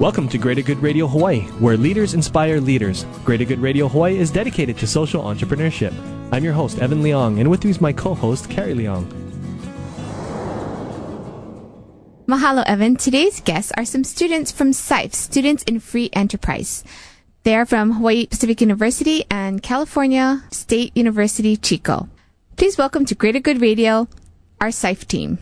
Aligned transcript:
Welcome 0.00 0.30
to 0.30 0.38
Greater 0.38 0.62
Good 0.62 0.78
Radio 0.78 1.06
Hawaii, 1.06 1.42
where 1.60 1.76
leaders 1.76 2.14
inspire 2.14 2.58
leaders. 2.58 3.04
Greater 3.22 3.44
Good 3.44 3.58
Radio 3.58 3.86
Hawaii 3.86 4.16
is 4.16 4.30
dedicated 4.30 4.78
to 4.78 4.86
social 4.86 5.22
entrepreneurship. 5.22 5.92
I'm 6.32 6.42
your 6.42 6.54
host, 6.54 6.78
Evan 6.78 7.02
Leong, 7.02 7.38
and 7.38 7.50
with 7.50 7.62
me 7.64 7.70
is 7.70 7.82
my 7.82 7.92
co 7.92 8.14
host, 8.14 8.48
Carrie 8.48 8.72
Leong. 8.72 9.04
Mahalo, 12.26 12.64
Evan. 12.64 12.96
Today's 12.96 13.42
guests 13.42 13.72
are 13.76 13.84
some 13.84 14.02
students 14.02 14.50
from 14.50 14.72
SIFE, 14.72 15.12
Students 15.12 15.64
in 15.64 15.80
Free 15.80 16.08
Enterprise. 16.14 16.82
They 17.42 17.54
are 17.54 17.66
from 17.66 17.92
Hawaii 17.92 18.24
Pacific 18.24 18.62
University 18.62 19.26
and 19.30 19.62
California 19.62 20.44
State 20.50 20.96
University, 20.96 21.58
Chico. 21.58 22.08
Please 22.56 22.78
welcome 22.78 23.04
to 23.04 23.14
Greater 23.14 23.38
Good 23.40 23.60
Radio, 23.60 24.08
our 24.62 24.70
SIFE 24.70 25.06
team. 25.06 25.36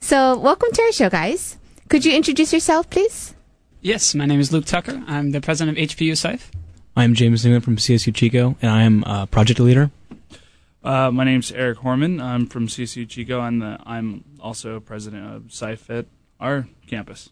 So, 0.00 0.38
welcome 0.38 0.70
to 0.72 0.80
our 0.80 0.92
show, 0.92 1.10
guys. 1.10 1.58
Could 1.90 2.06
you 2.06 2.16
introduce 2.16 2.54
yourself, 2.54 2.88
please? 2.88 3.34
Yes, 3.82 4.14
my 4.14 4.26
name 4.26 4.40
is 4.40 4.52
Luke 4.52 4.66
Tucker. 4.66 5.02
I'm 5.06 5.30
the 5.30 5.40
president 5.40 5.78
of 5.78 5.88
HPU 5.88 6.14
SIFE. 6.14 6.50
I'm 6.94 7.14
James 7.14 7.46
Newman 7.46 7.62
from 7.62 7.76
CSU 7.76 8.14
Chico, 8.14 8.54
and 8.60 8.70
I 8.70 8.82
am 8.82 9.02
a 9.04 9.26
project 9.26 9.58
leader. 9.58 9.90
Uh, 10.84 11.10
my 11.10 11.24
name's 11.24 11.50
Eric 11.50 11.78
Hormann. 11.78 12.22
I'm 12.22 12.46
from 12.46 12.66
CSU 12.66 13.08
Chico, 13.08 13.40
and 13.40 13.64
I'm 13.64 14.24
also 14.38 14.80
president 14.80 15.34
of 15.34 15.50
SIFE 15.50 15.88
at 15.88 16.06
our 16.38 16.68
campus. 16.88 17.30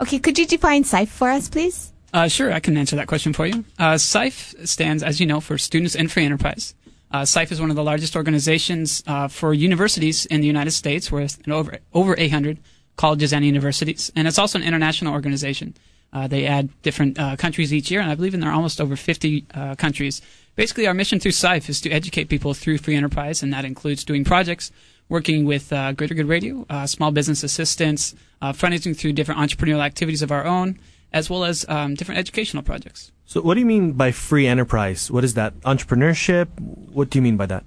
Okay, 0.00 0.20
could 0.20 0.38
you 0.38 0.46
define 0.46 0.84
SIFE 0.84 1.08
for 1.10 1.30
us, 1.30 1.48
please? 1.48 1.92
Uh, 2.14 2.28
sure, 2.28 2.52
I 2.52 2.60
can 2.60 2.76
answer 2.76 2.94
that 2.94 3.08
question 3.08 3.32
for 3.32 3.46
you. 3.46 3.64
Uh, 3.76 3.98
SIFE 3.98 4.54
stands, 4.68 5.02
as 5.02 5.18
you 5.18 5.26
know, 5.26 5.40
for 5.40 5.58
Students 5.58 5.96
in 5.96 6.06
Free 6.06 6.24
Enterprise. 6.24 6.76
Uh, 7.10 7.24
SIFE 7.24 7.50
is 7.50 7.60
one 7.60 7.70
of 7.70 7.76
the 7.76 7.82
largest 7.82 8.14
organizations 8.14 9.02
uh, 9.08 9.26
for 9.26 9.52
universities 9.52 10.26
in 10.26 10.42
the 10.42 10.46
United 10.46 10.70
States, 10.70 11.10
with 11.10 11.40
over 11.48 11.78
over 11.92 12.14
800 12.16 12.58
colleges 12.98 13.32
and 13.32 13.44
universities, 13.44 14.12
and 14.14 14.28
it's 14.28 14.38
also 14.38 14.58
an 14.58 14.64
international 14.64 15.14
organization. 15.14 15.74
Uh, 16.12 16.26
they 16.26 16.46
add 16.46 16.68
different 16.82 17.18
uh, 17.18 17.36
countries 17.36 17.72
each 17.72 17.90
year, 17.90 18.00
and 18.00 18.10
I 18.10 18.14
believe 18.14 18.34
in 18.34 18.40
there 18.40 18.50
are 18.50 18.54
almost 18.54 18.80
over 18.80 18.96
50 18.96 19.46
uh, 19.54 19.74
countries. 19.76 20.20
Basically, 20.56 20.86
our 20.86 20.94
mission 20.94 21.20
through 21.20 21.32
SIFE 21.32 21.68
is 21.68 21.80
to 21.82 21.90
educate 21.90 22.28
people 22.28 22.52
through 22.52 22.78
free 22.78 22.96
enterprise, 22.96 23.42
and 23.42 23.52
that 23.52 23.64
includes 23.64 24.04
doing 24.04 24.24
projects, 24.24 24.72
working 25.08 25.44
with 25.44 25.72
uh, 25.72 25.92
Greater 25.92 26.14
Good 26.14 26.28
Radio, 26.28 26.66
uh, 26.68 26.86
small 26.86 27.12
business 27.12 27.44
assistance, 27.44 28.14
uh, 28.42 28.52
fundraising 28.52 28.96
through 28.96 29.12
different 29.12 29.40
entrepreneurial 29.40 29.84
activities 29.84 30.22
of 30.22 30.32
our 30.32 30.44
own, 30.44 30.78
as 31.12 31.30
well 31.30 31.44
as 31.44 31.64
um, 31.68 31.94
different 31.94 32.18
educational 32.18 32.62
projects. 32.62 33.12
So, 33.24 33.40
what 33.42 33.54
do 33.54 33.60
you 33.60 33.66
mean 33.66 33.92
by 33.92 34.10
free 34.10 34.46
enterprise? 34.46 35.10
What 35.10 35.22
is 35.22 35.34
that? 35.34 35.54
Entrepreneurship? 35.60 36.48
What 36.58 37.10
do 37.10 37.18
you 37.18 37.22
mean 37.22 37.36
by 37.36 37.46
that? 37.46 37.64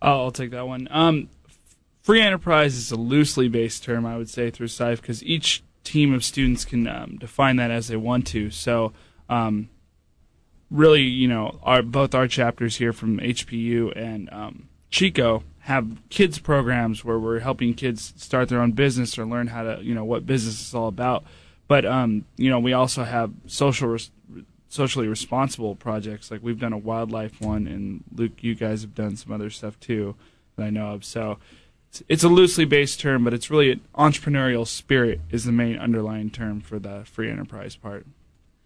Oh, 0.00 0.24
I'll 0.24 0.32
take 0.32 0.50
that 0.50 0.66
one. 0.66 0.88
Um, 0.90 1.28
free 2.02 2.20
enterprise 2.20 2.74
is 2.74 2.90
a 2.92 2.96
loosely 2.96 3.48
based 3.48 3.84
term, 3.84 4.04
I 4.04 4.16
would 4.18 4.28
say, 4.28 4.50
through 4.50 4.68
SIFE, 4.68 5.00
because 5.00 5.24
each 5.24 5.62
team 5.84 6.12
of 6.12 6.24
students 6.24 6.64
can 6.64 6.86
um, 6.86 7.16
define 7.16 7.56
that 7.56 7.70
as 7.70 7.88
they 7.88 7.96
want 7.96 8.26
to. 8.28 8.50
So, 8.50 8.92
um, 9.28 9.70
really, 10.70 11.02
you 11.02 11.28
know, 11.28 11.58
our 11.62 11.82
both 11.82 12.14
our 12.14 12.28
chapters 12.28 12.76
here 12.76 12.92
from 12.92 13.18
HPU 13.18 13.96
and 13.96 14.28
um, 14.32 14.68
Chico 14.90 15.44
have 15.60 15.96
kids 16.10 16.38
programs 16.38 17.04
where 17.04 17.18
we're 17.18 17.38
helping 17.38 17.72
kids 17.72 18.12
start 18.16 18.48
their 18.48 18.60
own 18.60 18.72
business 18.72 19.16
or 19.16 19.24
learn 19.24 19.46
how 19.46 19.62
to, 19.62 19.78
you 19.82 19.94
know, 19.94 20.04
what 20.04 20.26
business 20.26 20.60
is 20.60 20.74
all 20.74 20.88
about. 20.88 21.24
But 21.68 21.86
um, 21.86 22.24
you 22.36 22.50
know, 22.50 22.58
we 22.58 22.72
also 22.72 23.04
have 23.04 23.32
social 23.46 23.88
res- 23.88 24.10
socially 24.68 25.06
responsible 25.06 25.76
projects. 25.76 26.30
Like 26.30 26.42
we've 26.42 26.58
done 26.58 26.72
a 26.72 26.78
wildlife 26.78 27.40
one, 27.40 27.66
and 27.66 28.02
Luke, 28.14 28.42
you 28.42 28.54
guys 28.54 28.82
have 28.82 28.94
done 28.94 29.16
some 29.16 29.32
other 29.32 29.50
stuff 29.50 29.78
too 29.78 30.16
that 30.56 30.64
I 30.64 30.70
know 30.70 30.88
of. 30.88 31.04
So 31.04 31.38
it's 32.08 32.24
a 32.24 32.28
loosely 32.28 32.64
based 32.64 33.00
term, 33.00 33.24
but 33.24 33.34
it's 33.34 33.50
really 33.50 33.72
an 33.72 33.80
entrepreneurial 33.94 34.66
spirit 34.66 35.20
is 35.30 35.44
the 35.44 35.52
main 35.52 35.76
underlying 35.78 36.30
term 36.30 36.60
for 36.60 36.78
the 36.78 37.04
free 37.04 37.30
enterprise 37.30 37.76
part. 37.76 38.06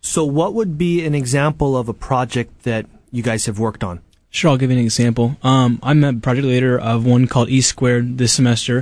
So, 0.01 0.25
what 0.25 0.55
would 0.55 0.79
be 0.79 1.05
an 1.05 1.15
example 1.15 1.77
of 1.77 1.89
a 1.89 1.95
project 1.95 2.63
that 2.63 2.87
you 3.11 3.23
guys 3.23 3.47
have 3.47 3.59
worked 3.59 3.83
on? 3.83 4.01
Sure, 4.31 4.51
I'll 4.51 4.57
give 4.57 4.71
you 4.71 4.79
an 4.79 4.85
example. 4.85 5.37
Um, 5.43 5.81
I'm 5.83 6.05
a 6.05 6.13
project 6.15 6.47
leader 6.47 6.79
of 6.79 7.05
one 7.05 7.27
called 7.27 7.49
E 7.49 7.61
Squared 7.61 8.19
this 8.19 8.33
semester, 8.33 8.79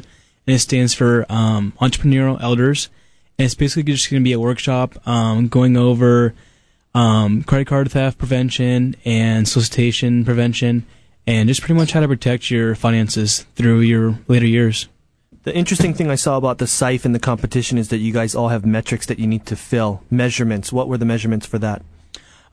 and 0.46 0.56
it 0.56 0.58
stands 0.58 0.92
for 0.92 1.24
um, 1.28 1.72
Entrepreneurial 1.80 2.40
Elders. 2.42 2.90
And 3.38 3.46
it's 3.46 3.54
basically 3.54 3.84
just 3.84 4.10
going 4.10 4.22
to 4.22 4.24
be 4.24 4.32
a 4.32 4.40
workshop 4.40 5.06
um, 5.08 5.48
going 5.48 5.76
over 5.76 6.34
um, 6.94 7.42
credit 7.42 7.66
card 7.66 7.90
theft 7.90 8.18
prevention 8.18 8.94
and 9.04 9.48
solicitation 9.48 10.24
prevention 10.24 10.86
and 11.26 11.48
just 11.48 11.60
pretty 11.60 11.74
much 11.74 11.92
how 11.92 12.00
to 12.00 12.08
protect 12.08 12.50
your 12.50 12.74
finances 12.74 13.46
through 13.54 13.80
your 13.80 14.18
later 14.28 14.46
years. 14.46 14.88
The 15.44 15.54
interesting 15.54 15.92
thing 15.92 16.10
I 16.10 16.14
saw 16.14 16.38
about 16.38 16.58
the 16.58 16.66
SIFE 16.66 17.04
and 17.04 17.14
the 17.14 17.18
competition 17.18 17.76
is 17.76 17.88
that 17.88 17.98
you 17.98 18.12
guys 18.12 18.34
all 18.34 18.48
have 18.48 18.64
metrics 18.64 19.06
that 19.06 19.18
you 19.18 19.26
need 19.26 19.44
to 19.46 19.56
fill, 19.56 20.02
measurements. 20.10 20.72
What 20.72 20.88
were 20.88 20.96
the 20.96 21.04
measurements 21.04 21.44
for 21.44 21.58
that? 21.58 21.82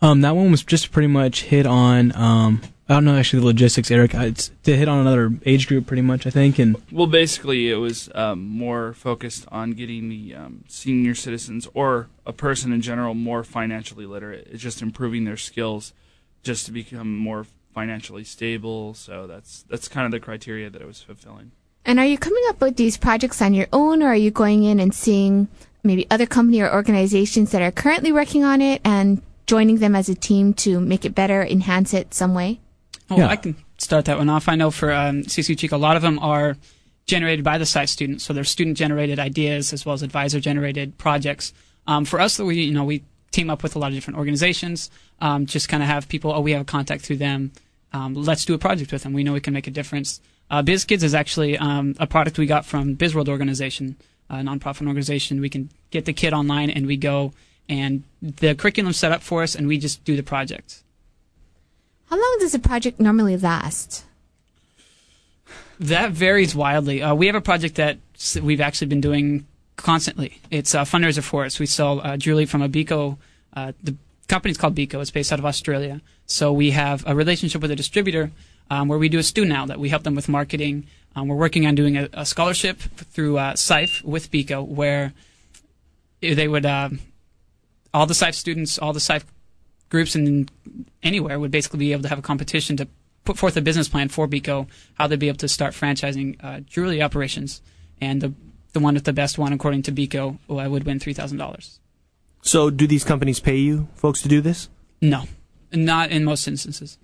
Um, 0.02 0.22
that 0.22 0.36
one 0.36 0.52
was 0.52 0.64
just 0.64 0.92
pretty 0.92 1.08
much 1.08 1.44
hit 1.44 1.66
on. 1.66 2.14
Um, 2.16 2.62
I 2.90 2.96
don't 2.96 3.06
know 3.06 3.16
actually 3.16 3.40
the 3.40 3.46
logistics, 3.46 3.92
Eric. 3.92 4.14
It's 4.16 4.52
to 4.64 4.76
hit 4.76 4.90
on 4.90 5.00
another 5.00 5.32
age 5.46 5.68
group, 5.68 5.88
pretty 5.88 6.02
much. 6.02 6.28
I 6.28 6.32
think, 6.32 6.60
and 6.60 6.76
well, 6.92 7.08
basically, 7.08 7.70
it 7.70 7.76
was 7.76 8.10
um, 8.14 8.46
more 8.46 8.92
focused 8.92 9.46
on 9.50 9.72
getting 9.72 10.10
the 10.10 10.36
um, 10.36 10.66
senior 10.68 11.16
citizens 11.16 11.70
or 11.74 12.10
a 12.26 12.34
person 12.34 12.74
in 12.74 12.82
general 12.82 13.14
more 13.14 13.46
financially 13.46 14.06
literate. 14.06 14.50
It's 14.52 14.62
just 14.62 14.82
improving 14.82 15.24
their 15.24 15.38
skills, 15.38 15.94
just 16.44 16.66
to 16.66 16.74
become 16.74 17.16
more 17.16 17.46
financially 17.74 18.24
stable. 18.24 18.94
So 18.94 19.28
that's 19.28 19.64
that's 19.64 19.88
kind 19.88 20.06
of 20.06 20.12
the 20.12 20.20
criteria 20.20 20.70
that 20.70 20.82
it 20.82 20.88
was 20.88 21.02
fulfilling. 21.02 21.52
And 21.86 22.00
are 22.00 22.06
you 22.06 22.18
coming 22.18 22.44
up 22.50 22.62
with 22.62 22.76
these 22.76 22.98
projects 22.98 23.42
on 23.42 23.54
your 23.54 23.68
own, 23.74 24.04
or 24.04 24.08
are 24.08 24.16
you 24.16 24.32
going 24.32 24.64
in 24.64 24.80
and 24.80 24.94
seeing 24.94 25.48
maybe 25.84 26.06
other 26.12 26.28
company 26.28 26.62
or 26.62 26.72
organizations 26.72 27.52
that 27.52 27.62
are 27.62 27.72
currently 27.72 28.12
working 28.12 28.44
on 28.44 28.62
it 28.62 28.82
and 28.86 29.22
joining 29.48 29.78
them 29.78 29.96
as 29.96 30.08
a 30.08 30.16
team 30.16 30.54
to 30.54 30.80
make 30.80 31.06
it 31.06 31.16
better, 31.16 31.44
enhance 31.44 31.94
it 31.94 32.14
some 32.14 32.34
way? 32.34 32.60
Oh, 33.10 33.18
yeah. 33.18 33.28
I 33.28 33.36
can 33.36 33.56
start 33.80 34.06
that 34.06 34.18
one 34.18 34.30
off. 34.30 34.48
I 34.48 34.56
know 34.56 34.70
for 34.72 34.92
um, 34.92 35.24
CSU 35.24 35.58
Chico, 35.58 35.76
a 35.76 35.78
lot 35.78 35.96
of 35.96 36.02
them 36.02 36.20
are 36.20 36.56
generated 37.08 37.44
by 37.44 37.58
the 37.58 37.66
SIFE 37.66 37.90
students, 37.90 38.24
so 38.24 38.32
they're 38.32 38.44
student-generated 38.44 39.20
ideas 39.20 39.74
as 39.74 39.86
well 39.86 39.94
as 39.94 40.04
advisor-generated 40.04 40.98
projects. 40.98 41.52
Um, 41.88 42.06
for 42.06 42.20
us, 42.20 42.38
we 42.40 42.62
you 42.62 42.74
know 42.74 42.84
we 42.84 43.04
team 43.32 43.50
up 43.50 43.64
with 43.64 43.76
a 43.76 43.80
lot 43.80 43.88
of 43.88 43.94
different 43.94 44.18
organizations. 44.18 44.90
Um, 45.20 45.46
just 45.46 45.70
kind 45.70 45.82
of 45.82 45.90
have 45.90 46.08
people, 46.08 46.32
oh, 46.32 46.42
we 46.42 46.52
have 46.52 46.62
a 46.62 46.66
contact 46.66 47.04
through 47.04 47.18
them. 47.18 47.52
Um, 47.94 48.14
let's 48.14 48.46
do 48.46 48.54
a 48.54 48.58
project 48.58 48.92
with 48.92 49.04
them. 49.04 49.14
We 49.14 49.24
know 49.24 49.34
we 49.34 49.42
can 49.42 49.54
make 49.54 49.68
a 49.68 49.72
difference. 49.72 50.22
Uh, 50.50 50.62
BizKids 50.62 51.04
is 51.04 51.16
actually 51.16 51.58
um, 51.58 51.96
a 52.00 52.08
product 52.08 52.38
we 52.38 52.46
got 52.46 52.66
from 52.66 52.96
BizWorld 52.96 53.30
organization, 53.30 53.96
a 54.30 54.36
nonprofit 54.36 54.88
organization. 54.88 55.42
We 55.42 55.50
can 55.50 55.70
get 55.90 56.06
the 56.06 56.14
kid 56.14 56.34
online 56.34 56.70
and 56.70 56.88
we 56.88 56.98
go 56.98 57.34
and 57.70 58.04
the 58.22 58.56
curriculum 58.56 58.94
set 58.94 59.12
up 59.12 59.22
for 59.22 59.44
us 59.44 59.56
and 59.56 59.68
we 59.68 59.78
just 59.78 60.04
do 60.04 60.16
the 60.16 60.24
project. 60.24 60.84
How 62.10 62.18
long 62.18 62.38
does 62.40 62.54
a 62.54 62.60
project 62.60 63.00
normally 63.00 63.38
last? 63.38 64.04
That 65.80 66.12
varies 66.12 66.54
wildly. 66.54 67.02
Uh, 67.02 67.16
we 67.16 67.28
have 67.28 67.36
a 67.36 67.42
project 67.42 67.76
that 67.76 67.98
we've 68.42 68.62
actually 68.62 68.88
been 68.88 69.02
doing 69.02 69.48
constantly. 69.76 70.40
It's 70.50 70.74
a 70.74 70.80
fundraiser 70.80 71.24
for 71.24 71.46
us. 71.46 71.60
We 71.60 71.66
sell 71.66 72.02
uh, 72.02 72.18
Julie 72.18 72.46
from 72.46 72.62
Abico. 72.62 73.18
Uh, 73.54 73.74
the 73.82 73.96
company's 74.28 74.58
called 74.58 74.76
Bico. 74.76 75.02
It's 75.02 75.12
based 75.12 75.32
out 75.32 75.40
of 75.40 75.46
Australia. 75.46 76.02
So 76.26 76.54
we 76.54 76.72
have 76.72 77.04
a 77.08 77.16
relationship 77.16 77.62
with 77.62 77.72
a 77.72 77.76
distributor 77.76 78.32
um, 78.70 78.88
where 78.88 79.00
we 79.00 79.10
do 79.10 79.20
a 79.20 79.24
student 79.24 79.54
now 79.54 79.66
that 79.66 79.80
we 79.80 79.90
help 79.90 80.04
them 80.04 80.16
with 80.16 80.30
marketing. 80.30 80.88
Um, 81.16 81.28
we're 81.28 81.36
working 81.36 81.66
on 81.66 81.76
doing 81.76 81.98
a, 81.98 82.08
a 82.14 82.26
scholarship 82.26 82.80
through 82.80 83.38
uh, 83.38 83.56
SIFE 83.56 84.04
with 84.04 84.32
Bico 84.32 84.66
where 84.66 85.14
they 86.22 86.48
would, 86.48 86.66
uh, 86.66 86.90
all 87.94 88.06
the 88.06 88.14
SIFE 88.14 88.36
students, 88.36 88.80
all 88.80 88.94
the 88.94 89.00
SIFE 89.00 89.26
groups 89.90 90.16
and 90.16 90.50
anywhere 91.04 91.38
would 91.40 91.52
basically 91.52 91.80
be 91.80 91.92
able 91.92 92.04
to 92.04 92.10
have 92.10 92.20
a 92.20 92.22
competition 92.22 92.78
to 92.78 92.88
put 93.26 93.38
forth 93.38 93.58
a 93.58 93.62
business 93.62 93.90
plan 93.90 94.08
for 94.08 94.28
Bico, 94.28 94.68
how 94.94 95.08
they'd 95.08 95.20
be 95.20 95.28
able 95.28 95.38
to 95.40 95.48
start 95.48 95.74
franchising 95.74 96.38
uh, 96.44 96.62
jewelry 96.62 97.02
operations. 97.02 97.62
And 98.00 98.22
the 98.22 98.34
the 98.74 98.80
one 98.80 98.94
with 98.94 99.04
the 99.04 99.14
best 99.14 99.38
one, 99.38 99.54
according 99.54 99.84
to 99.84 99.92
Bico, 99.92 100.38
I 100.50 100.68
would 100.68 100.86
win 100.86 101.00
three 101.00 101.14
thousand 101.14 101.38
dollars. 101.38 101.80
So, 102.42 102.70
do 102.70 102.88
these 102.88 103.04
companies 103.04 103.40
pay 103.40 103.58
you 103.58 103.88
folks 103.96 104.22
to 104.24 104.28
do 104.28 104.42
this? 104.42 104.70
No, 105.02 105.26
not 105.72 106.10
in 106.12 106.24
most 106.24 106.48
instances. 106.48 106.98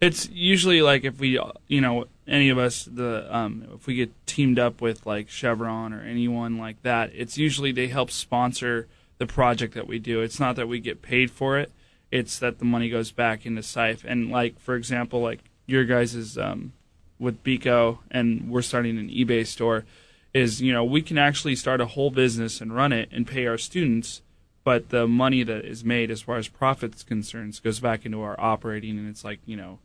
It's 0.00 0.28
usually 0.30 0.80
like 0.80 1.04
if 1.04 1.18
we, 1.18 1.38
you 1.68 1.80
know, 1.80 2.06
any 2.26 2.48
of 2.48 2.58
us, 2.58 2.84
the 2.84 3.26
um, 3.34 3.66
if 3.74 3.86
we 3.86 3.94
get 3.94 4.10
teamed 4.26 4.58
up 4.58 4.80
with 4.80 5.04
like 5.04 5.28
Chevron 5.28 5.92
or 5.92 6.02
anyone 6.02 6.58
like 6.58 6.82
that, 6.82 7.10
it's 7.14 7.36
usually 7.36 7.72
they 7.72 7.88
help 7.88 8.10
sponsor 8.10 8.88
the 9.18 9.26
project 9.26 9.74
that 9.74 9.86
we 9.86 9.98
do. 9.98 10.22
It's 10.22 10.40
not 10.40 10.56
that 10.56 10.68
we 10.68 10.80
get 10.80 11.02
paid 11.02 11.30
for 11.30 11.58
it; 11.58 11.70
it's 12.10 12.38
that 12.38 12.58
the 12.58 12.64
money 12.64 12.88
goes 12.88 13.12
back 13.12 13.44
into 13.44 13.62
SIFE. 13.62 14.04
And 14.04 14.30
like 14.30 14.58
for 14.58 14.74
example, 14.74 15.20
like 15.20 15.40
your 15.66 15.84
guys 15.84 16.14
is 16.14 16.38
um, 16.38 16.72
with 17.18 17.44
Bico, 17.44 17.98
and 18.10 18.50
we're 18.50 18.62
starting 18.62 18.98
an 18.98 19.10
eBay 19.10 19.46
store. 19.46 19.84
Is 20.32 20.62
you 20.62 20.72
know 20.72 20.84
we 20.84 21.02
can 21.02 21.18
actually 21.18 21.56
start 21.56 21.80
a 21.80 21.86
whole 21.86 22.10
business 22.10 22.60
and 22.60 22.74
run 22.74 22.92
it 22.92 23.08
and 23.10 23.26
pay 23.26 23.46
our 23.46 23.58
students 23.58 24.22
but 24.62 24.90
the 24.90 25.08
money 25.08 25.42
that 25.42 25.64
is 25.64 25.84
made 25.84 26.10
as 26.10 26.22
far 26.22 26.36
as 26.36 26.46
profits 26.46 27.02
concerns 27.02 27.58
goes 27.58 27.80
back 27.80 28.06
into 28.06 28.20
our 28.22 28.38
operating 28.38 28.96
and 28.98 29.08
it's 29.08 29.24
like 29.24 29.40
you 29.44 29.56
know 29.56 29.78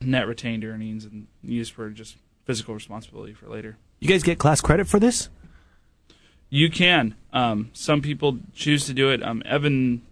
net 0.00 0.28
retained 0.28 0.64
earnings 0.64 1.04
and 1.04 1.26
used 1.42 1.72
for 1.72 1.90
just 1.90 2.16
physical 2.44 2.74
responsibility 2.74 3.32
for 3.32 3.48
later 3.48 3.76
You 3.98 4.06
guys 4.08 4.22
get 4.22 4.38
class 4.38 4.60
credit 4.60 4.86
for 4.86 5.00
this? 5.00 5.28
you 6.50 6.70
can 6.70 7.14
um, 7.32 7.70
some 7.72 8.00
people 8.00 8.38
choose 8.54 8.86
to 8.86 8.94
do 8.94 9.10
it 9.10 9.20
um, 9.22 9.42
evan 9.44 10.02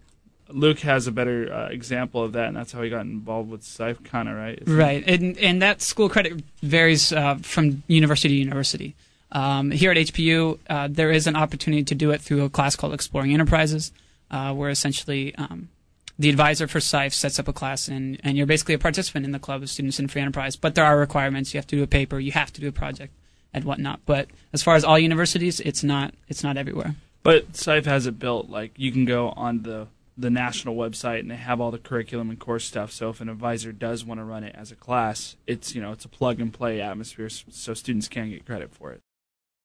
luke 0.49 0.79
has 0.79 1.07
a 1.07 1.11
better 1.11 1.51
uh, 1.53 1.67
example 1.69 2.21
of 2.23 2.33
that 2.33 2.47
and 2.49 2.57
that's 2.57 2.73
how 2.73 2.81
he 2.81 2.89
got 2.89 3.01
involved 3.05 3.49
with 3.49 3.63
SIFE, 3.63 4.03
kind 4.03 4.27
of 4.27 4.35
right 4.35 4.61
Right, 4.67 5.03
and 5.07 5.37
and 5.37 5.61
that 5.61 5.81
school 5.81 6.09
credit 6.09 6.41
varies 6.61 7.13
uh, 7.13 7.35
from 7.41 7.83
university 7.87 8.29
to 8.35 8.39
university. 8.39 8.95
Um, 9.31 9.71
here 9.71 9.91
at 9.91 9.97
HPU, 9.97 10.59
uh, 10.69 10.87
there 10.89 11.11
is 11.11 11.27
an 11.27 11.35
opportunity 11.35 11.83
to 11.83 11.95
do 11.95 12.11
it 12.11 12.21
through 12.21 12.43
a 12.43 12.49
class 12.49 12.75
called 12.75 12.93
Exploring 12.93 13.33
Enterprises, 13.33 13.91
uh, 14.31 14.53
where 14.53 14.69
essentially 14.69 15.35
um, 15.35 15.69
the 16.17 16.29
advisor 16.29 16.67
for 16.67 16.79
SIFE 16.79 17.13
sets 17.13 17.39
up 17.39 17.47
a 17.47 17.53
class, 17.53 17.87
and, 17.87 18.19
and 18.23 18.37
you're 18.37 18.47
basically 18.47 18.73
a 18.73 18.79
participant 18.79 19.25
in 19.25 19.31
the 19.31 19.39
club 19.39 19.61
of 19.61 19.69
students 19.69 19.99
in 19.99 20.07
free 20.07 20.21
enterprise. 20.21 20.55
But 20.55 20.75
there 20.75 20.85
are 20.85 20.97
requirements. 20.97 21.53
You 21.53 21.57
have 21.57 21.67
to 21.67 21.75
do 21.75 21.83
a 21.83 21.87
paper. 21.87 22.19
You 22.19 22.31
have 22.31 22.51
to 22.53 22.61
do 22.61 22.67
a 22.67 22.71
project, 22.71 23.13
and 23.53 23.63
whatnot. 23.63 23.99
But 24.05 24.29
as 24.53 24.63
far 24.63 24.75
as 24.75 24.83
all 24.83 24.97
universities, 24.97 25.59
it's 25.59 25.83
not 25.83 26.13
it's 26.27 26.43
not 26.43 26.57
everywhere. 26.57 26.95
But 27.23 27.55
SIFE 27.55 27.85
has 27.85 28.07
it 28.07 28.19
built 28.19 28.49
like 28.49 28.71
you 28.77 28.91
can 28.91 29.05
go 29.05 29.29
on 29.31 29.63
the 29.63 29.87
the 30.17 30.29
national 30.29 30.75
website 30.75 31.19
and 31.19 31.29
they 31.29 31.35
have 31.35 31.61
all 31.61 31.69
the 31.69 31.77
curriculum 31.77 32.29
and 32.31 32.39
course 32.39 32.65
stuff. 32.65 32.91
So 32.91 33.09
if 33.09 33.21
an 33.21 33.29
advisor 33.29 33.71
does 33.71 34.03
want 34.03 34.19
to 34.19 34.23
run 34.23 34.43
it 34.43 34.55
as 34.57 34.71
a 34.71 34.75
class, 34.75 35.35
it's 35.45 35.75
you 35.75 35.81
know 35.81 35.91
it's 35.91 36.05
a 36.05 36.09
plug 36.09 36.39
and 36.39 36.51
play 36.51 36.81
atmosphere, 36.81 37.29
so 37.29 37.73
students 37.73 38.07
can 38.07 38.29
get 38.29 38.45
credit 38.45 38.73
for 38.73 38.91
it. 38.91 39.01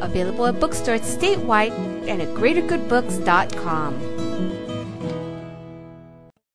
Available 0.00 0.46
at 0.46 0.60
bookstores 0.60 1.00
statewide 1.02 1.72
and 2.08 2.20
at 2.22 2.28
greatergoodbooks.com. 2.28 4.18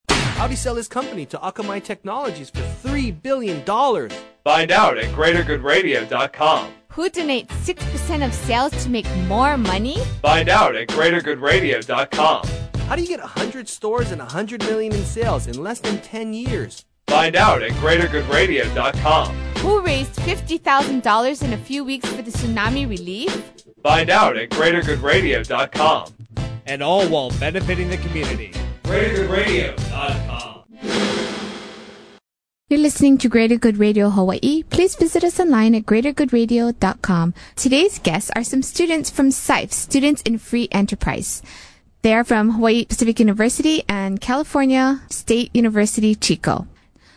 How'd 0.10 0.50
he 0.50 0.58
sell 0.58 0.76
his 0.76 0.90
company 0.90 1.26
to 1.28 1.38
Akamai 1.38 1.82
Technologies 1.82 2.50
for 2.50 2.60
$3 2.60 3.22
billion? 3.22 3.64
Find 3.64 4.72
out 4.72 4.98
at 4.98 5.06
greatergoodradio.com. 5.16 6.74
Who 6.90 7.10
donates 7.10 7.48
6% 7.48 8.26
of 8.26 8.34
sales 8.34 8.84
to 8.84 8.90
make 8.90 9.08
more 9.28 9.58
money? 9.58 9.98
Find 10.22 10.50
out 10.50 10.76
at 10.76 10.90
greatergoodradio.com. 10.90 12.48
How 12.88 12.96
do 12.96 13.02
you 13.02 13.08
get 13.08 13.22
100 13.22 13.70
stores 13.70 14.12
and 14.12 14.20
100 14.20 14.62
million 14.66 14.94
in 14.94 15.04
sales 15.06 15.48
in 15.48 15.64
less 15.64 15.80
than 15.80 16.00
10 16.00 16.34
years? 16.34 16.86
Find 17.08 17.36
out 17.36 17.64
at 17.64 17.72
greatergoodradio.com. 17.72 19.36
Who 19.64 19.82
raised 19.82 20.16
$50,000 20.18 21.42
in 21.42 21.54
a 21.54 21.58
few 21.58 21.86
weeks 21.86 22.10
for 22.10 22.22
the 22.22 22.32
tsunami 22.32 22.88
relief? 22.88 23.32
Find 23.82 24.10
out 24.10 24.36
at 24.36 24.50
greatergoodradio.com. 24.50 26.14
and 26.66 26.84
all 26.84 27.08
while 27.08 27.30
benefiting 27.40 27.90
the 27.90 27.96
community. 27.98 28.52
greatergoodradio.com. 28.84 30.64
You're 32.70 32.80
listening 32.82 33.18
to 33.20 33.30
Greater 33.30 33.56
Good 33.58 33.78
Radio 33.78 34.10
Hawaii. 34.10 34.64
Please 34.64 34.96
visit 34.96 35.24
us 35.24 35.40
online 35.40 35.76
at 35.76 35.86
greatergoodradio.com. 35.86 37.34
Today's 37.56 38.00
guests 38.00 38.32
are 38.36 38.44
some 38.44 38.64
students 38.64 39.10
from 39.10 39.32
SIFE, 39.32 39.72
Students 39.72 40.22
in 40.24 40.40
Free 40.40 40.68
Enterprise. 40.74 41.42
They 42.02 42.14
are 42.14 42.26
from 42.26 42.52
Hawaii 42.52 42.84
Pacific 42.84 43.18
University 43.20 43.84
and 43.88 44.20
California 44.20 45.04
State 45.10 45.52
University, 45.56 46.16
Chico. 46.16 46.68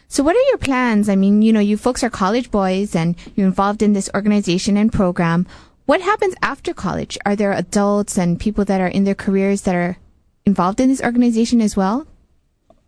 So 0.08 0.23
what 0.23 0.37
are 0.37 0.49
your 0.49 0.58
plans? 0.58 1.08
I 1.08 1.17
mean, 1.17 1.43
you 1.43 1.53
know, 1.53 1.61
you 1.61 1.76
folks 1.76 2.05
are 2.05 2.11
college 2.11 2.50
boys 2.50 2.94
and 2.94 3.17
you're 3.35 3.47
involved 3.47 3.82
in 3.82 3.93
this 3.93 4.11
organization 4.14 4.76
and 4.76 4.93
program. 4.93 5.47
What 5.87 6.00
happens 6.00 6.35
after 6.43 6.73
college? 6.73 7.19
Are 7.26 7.37
there 7.37 7.53
adults 7.53 8.17
and 8.17 8.41
people 8.41 8.64
that 8.64 8.81
are 8.81 8.88
in 8.88 9.05
their 9.05 9.14
careers 9.14 9.62
that 9.62 9.75
are 9.75 9.99
involved 10.44 10.81
in 10.81 10.88
this 10.88 11.03
organization 11.03 11.61
as 11.61 11.76
well? 11.76 12.06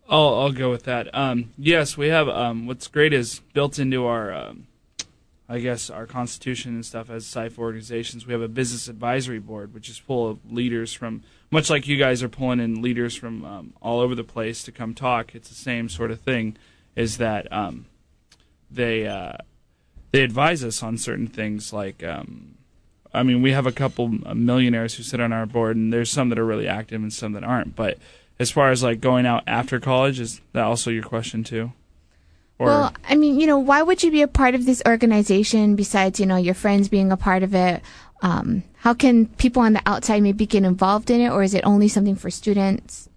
I'll 0.09 0.35
I'll 0.35 0.51
go 0.51 0.71
with 0.71 0.83
that. 0.83 1.13
Um, 1.15 1.51
yes, 1.57 1.95
we 1.95 2.07
have. 2.07 2.27
Um, 2.27 2.65
what's 2.65 2.87
great 2.87 3.13
is 3.13 3.41
built 3.53 3.77
into 3.77 4.05
our, 4.07 4.33
um, 4.33 4.67
I 5.47 5.59
guess, 5.59 5.89
our 5.89 6.07
constitution 6.07 6.73
and 6.73 6.85
stuff 6.85 7.11
as 7.11 7.27
SIFE 7.27 7.59
organizations. 7.59 8.25
We 8.25 8.33
have 8.33 8.41
a 8.41 8.47
business 8.47 8.87
advisory 8.87 9.39
board, 9.39 9.73
which 9.73 9.87
is 9.87 9.97
full 9.97 10.27
of 10.27 10.51
leaders 10.51 10.93
from, 10.93 11.21
much 11.51 11.69
like 11.69 11.87
you 11.87 11.97
guys 11.97 12.23
are 12.23 12.29
pulling 12.29 12.59
in 12.59 12.81
leaders 12.81 13.15
from 13.15 13.45
um, 13.45 13.73
all 13.81 13.99
over 13.99 14.15
the 14.15 14.23
place 14.23 14.63
to 14.63 14.71
come 14.71 14.95
talk. 14.95 15.35
It's 15.35 15.49
the 15.49 15.55
same 15.55 15.89
sort 15.89 16.09
of 16.09 16.21
thing. 16.21 16.57
Is 16.99 17.17
that 17.17 17.51
um, 17.51 17.85
they 18.69 19.07
uh, 19.07 19.37
they 20.11 20.21
advise 20.21 20.63
us 20.63 20.83
on 20.83 20.97
certain 20.97 21.27
things 21.27 21.71
like. 21.71 22.03
Um, 22.03 22.55
I 23.11 23.23
mean, 23.23 23.41
we 23.41 23.53
have 23.53 23.65
a 23.65 23.71
couple 23.71 24.07
millionaires 24.35 24.95
who 24.95 25.03
sit 25.03 25.19
on 25.19 25.33
our 25.33 25.47
board, 25.47 25.75
and 25.75 25.91
there's 25.91 26.11
some 26.11 26.29
that 26.29 26.37
are 26.37 26.45
really 26.45 26.67
active 26.67 27.01
and 27.01 27.11
some 27.11 27.31
that 27.33 27.43
aren't. 27.43 27.75
But 27.75 27.97
as 28.37 28.51
far 28.51 28.69
as 28.69 28.83
like 28.83 29.01
going 29.01 29.25
out 29.25 29.43
after 29.47 29.79
college, 29.79 30.19
is 30.19 30.41
that 30.53 30.63
also 30.63 30.91
your 30.91 31.03
question 31.03 31.43
too? 31.43 31.71
Or 32.59 32.67
well, 32.67 32.93
I 33.07 33.15
mean, 33.15 33.39
you 33.39 33.47
know, 33.47 33.57
why 33.57 33.81
would 33.81 34.03
you 34.03 34.11
be 34.11 34.21
a 34.21 34.27
part 34.27 34.53
of 34.53 34.65
this 34.65 34.83
organization 34.85 35.75
besides, 35.75 36.19
you 36.19 36.25
know, 36.25 36.35
your 36.35 36.53
friends 36.53 36.89
being 36.89 37.11
a 37.11 37.17
part 37.17 37.41
of 37.41 37.55
it? 37.55 37.81
Um, 38.21 38.63
how 38.79 38.93
can 38.93 39.27
people 39.27 39.61
on 39.61 39.73
the 39.73 39.81
outside 39.85 40.21
maybe 40.21 40.45
get 40.45 40.63
involved 40.63 41.09
in 41.09 41.21
it, 41.21 41.29
or 41.29 41.41
is 41.41 41.53
it 41.53 41.63
only 41.65 41.87
something 41.87 42.15
for 42.15 42.29
students? 42.29 43.07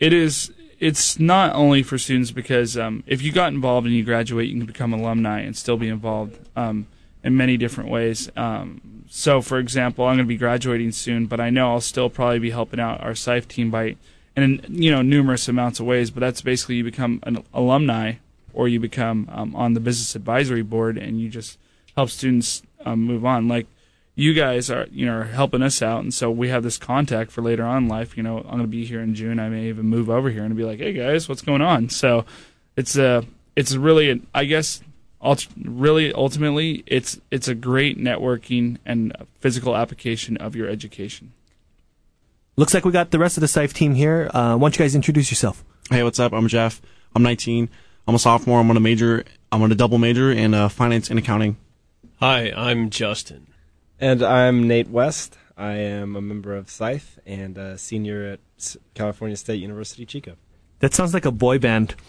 it 0.00 0.12
is. 0.12 0.50
It's 0.84 1.18
not 1.18 1.54
only 1.54 1.82
for 1.82 1.96
students 1.96 2.30
because 2.30 2.76
um, 2.76 3.04
if 3.06 3.22
you 3.22 3.32
got 3.32 3.54
involved 3.54 3.86
and 3.86 3.96
you 3.96 4.04
graduate, 4.04 4.50
you 4.50 4.58
can 4.58 4.66
become 4.66 4.92
alumni 4.92 5.40
and 5.40 5.56
still 5.56 5.78
be 5.78 5.88
involved 5.88 6.38
um, 6.56 6.86
in 7.22 7.34
many 7.34 7.56
different 7.56 7.88
ways. 7.88 8.30
Um, 8.36 9.04
so, 9.08 9.40
for 9.40 9.58
example, 9.58 10.04
I'm 10.04 10.16
going 10.16 10.26
to 10.26 10.28
be 10.28 10.36
graduating 10.36 10.92
soon, 10.92 11.24
but 11.24 11.40
I 11.40 11.48
know 11.48 11.70
I'll 11.70 11.80
still 11.80 12.10
probably 12.10 12.38
be 12.38 12.50
helping 12.50 12.80
out 12.80 13.00
our 13.00 13.14
SIFE 13.14 13.48
team 13.48 13.70
by, 13.70 13.96
in 14.36 14.62
you 14.68 14.90
know, 14.90 15.00
numerous 15.00 15.48
amounts 15.48 15.80
of 15.80 15.86
ways. 15.86 16.10
But 16.10 16.20
that's 16.20 16.42
basically 16.42 16.74
you 16.74 16.84
become 16.84 17.20
an 17.22 17.42
alumni 17.54 18.16
or 18.52 18.68
you 18.68 18.78
become 18.78 19.26
um, 19.32 19.56
on 19.56 19.72
the 19.72 19.80
business 19.80 20.14
advisory 20.14 20.60
board 20.60 20.98
and 20.98 21.18
you 21.18 21.30
just 21.30 21.58
help 21.96 22.10
students 22.10 22.62
um, 22.84 23.00
move 23.00 23.24
on. 23.24 23.48
Like 23.48 23.68
you 24.14 24.32
guys 24.32 24.70
are, 24.70 24.86
you 24.90 25.06
know, 25.06 25.18
are 25.18 25.24
helping 25.24 25.62
us 25.62 25.82
out, 25.82 26.00
and 26.00 26.14
so 26.14 26.30
we 26.30 26.48
have 26.48 26.62
this 26.62 26.78
contact 26.78 27.30
for 27.30 27.42
later 27.42 27.64
on 27.64 27.84
in 27.84 27.88
life. 27.88 28.16
You 28.16 28.22
know, 28.22 28.38
I'm 28.38 28.44
going 28.44 28.60
to 28.60 28.66
be 28.66 28.84
here 28.84 29.00
in 29.00 29.14
June. 29.14 29.40
I 29.40 29.48
may 29.48 29.68
even 29.68 29.86
move 29.86 30.08
over 30.08 30.30
here 30.30 30.44
and 30.44 30.56
be 30.56 30.64
like, 30.64 30.78
"Hey 30.78 30.92
guys, 30.92 31.28
what's 31.28 31.42
going 31.42 31.62
on?" 31.62 31.88
So 31.88 32.24
it's 32.76 32.96
a, 32.96 33.24
it's 33.56 33.74
really, 33.74 34.22
I 34.32 34.44
guess, 34.44 34.80
ult- 35.20 35.48
really 35.60 36.12
ultimately, 36.12 36.84
it's 36.86 37.20
it's 37.30 37.48
a 37.48 37.54
great 37.54 37.98
networking 37.98 38.78
and 38.86 39.16
physical 39.40 39.76
application 39.76 40.36
of 40.36 40.54
your 40.54 40.68
education. 40.68 41.32
Looks 42.56 42.72
like 42.72 42.84
we 42.84 42.92
got 42.92 43.10
the 43.10 43.18
rest 43.18 43.36
of 43.36 43.40
the 43.40 43.48
SIFE 43.48 43.74
team 43.74 43.94
here. 43.94 44.30
Uh, 44.32 44.54
why 44.56 44.66
don't 44.66 44.78
you 44.78 44.84
guys 44.84 44.94
introduce 44.94 45.30
yourself? 45.30 45.64
Hey, 45.90 46.04
what's 46.04 46.20
up? 46.20 46.32
I'm 46.32 46.46
Jeff. 46.46 46.80
I'm 47.16 47.22
19. 47.24 47.68
I'm 48.06 48.14
a 48.14 48.18
sophomore. 48.18 48.60
I'm 48.60 48.70
on 48.70 48.76
a 48.76 48.80
major. 48.80 49.24
I'm 49.50 49.60
on 49.62 49.72
a 49.72 49.74
double 49.74 49.98
major 49.98 50.30
in 50.30 50.54
uh, 50.54 50.68
finance 50.68 51.10
and 51.10 51.18
accounting. 51.18 51.56
Hi, 52.20 52.52
I'm 52.56 52.90
Justin. 52.90 53.48
And 54.00 54.22
I'm 54.22 54.66
Nate 54.66 54.88
West. 54.88 55.38
I 55.56 55.74
am 55.74 56.16
a 56.16 56.20
member 56.20 56.54
of 56.54 56.68
SIFE 56.68 57.18
and 57.26 57.56
a 57.56 57.78
senior 57.78 58.24
at 58.58 58.76
California 58.94 59.36
State 59.36 59.60
University, 59.60 60.04
Chico. 60.04 60.34
That 60.80 60.94
sounds 60.94 61.14
like 61.14 61.24
a 61.24 61.30
boy 61.30 61.58
band. 61.58 61.94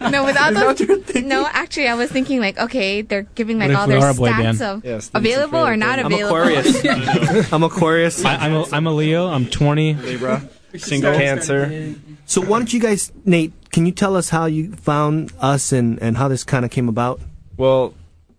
No, 0.00 0.24
without 0.24 0.54
those, 0.54 1.24
no, 1.24 1.46
actually, 1.50 1.88
I 1.88 1.94
was 1.94 2.10
thinking 2.10 2.40
like, 2.40 2.58
okay, 2.58 3.02
they're 3.02 3.22
giving 3.34 3.58
like 3.58 3.74
all 3.74 3.86
their 3.86 3.98
are 3.98 4.10
a 4.10 4.14
boy 4.14 4.30
stats 4.30 4.58
band? 4.58 4.62
of 4.62 4.84
Yeah, 4.84 5.00
available 5.14 5.58
or 5.58 5.76
not 5.76 5.98
available. 5.98 6.36
I'm 6.36 6.58
available. 6.58 7.18
Aquarius. 7.18 7.52
I'm 7.52 7.62
Aquarius. 7.62 8.24
I, 8.24 8.36
I'm, 8.36 8.54
a, 8.54 8.64
I'm 8.72 8.86
a 8.86 8.92
Leo. 8.92 9.26
I'm 9.26 9.46
20. 9.46 9.94
Libra, 9.94 10.48
single 10.76 11.12
cancer. 11.14 11.94
So 12.26 12.40
why 12.42 12.58
don't 12.58 12.72
you 12.72 12.80
guys, 12.80 13.10
Nate? 13.24 13.52
Can 13.70 13.86
you 13.86 13.92
tell 13.92 14.14
us 14.16 14.28
how 14.28 14.46
you 14.46 14.72
found 14.72 15.32
us 15.40 15.72
and 15.72 16.00
and 16.00 16.16
how 16.16 16.28
this 16.28 16.44
kind 16.44 16.64
of 16.64 16.70
came 16.70 16.88
about? 16.88 17.20
Well, 17.56 17.94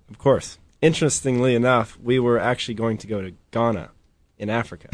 of 0.09 0.17
course. 0.17 0.58
Interestingly 0.81 1.55
enough, 1.55 1.97
we 2.01 2.19
were 2.19 2.39
actually 2.39 2.75
going 2.75 2.97
to 2.99 3.07
go 3.07 3.21
to 3.21 3.33
Ghana 3.51 3.89
in 4.37 4.49
Africa. 4.49 4.89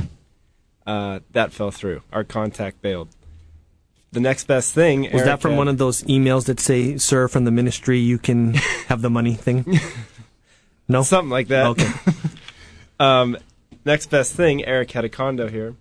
Uh, 0.85 1.19
that 1.31 1.51
fell 1.51 1.71
through. 1.71 2.01
Our 2.11 2.23
contact 2.23 2.81
bailed. 2.81 3.09
The 4.11 4.19
next 4.19 4.45
best 4.45 4.73
thing 4.73 5.09
Was 5.11 5.23
that 5.23 5.41
from 5.41 5.57
one 5.57 5.67
of 5.67 5.77
those 5.77 6.03
emails 6.03 6.45
that 6.45 6.59
say, 6.59 6.97
"Sir, 6.97 7.27
from 7.27 7.43
the 7.43 7.51
ministry, 7.51 7.99
you 7.99 8.17
can 8.17 8.53
have 8.87 9.01
the 9.01 9.09
money" 9.09 9.33
thing? 9.33 9.65
No, 10.87 11.01
something 11.01 11.31
like 11.31 11.47
that. 11.47 11.65
Okay. 11.67 11.91
um, 12.99 13.37
next 13.83 14.07
best 14.11 14.35
thing, 14.35 14.63
Eric 14.65 14.91
had 14.91 15.03
a 15.03 15.09
condo 15.09 15.49
here 15.49 15.75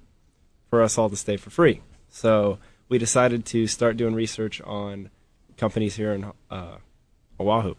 for 0.70 0.82
us 0.82 0.96
all 0.96 1.10
to 1.10 1.16
stay 1.16 1.36
for 1.36 1.50
free. 1.50 1.82
So 2.08 2.58
we 2.88 2.98
decided 2.98 3.44
to 3.46 3.66
start 3.66 3.96
doing 3.96 4.14
research 4.14 4.60
on 4.62 5.10
companies 5.56 5.96
here 5.96 6.12
in 6.12 6.32
uh, 6.50 6.76
Oahu. 7.38 7.74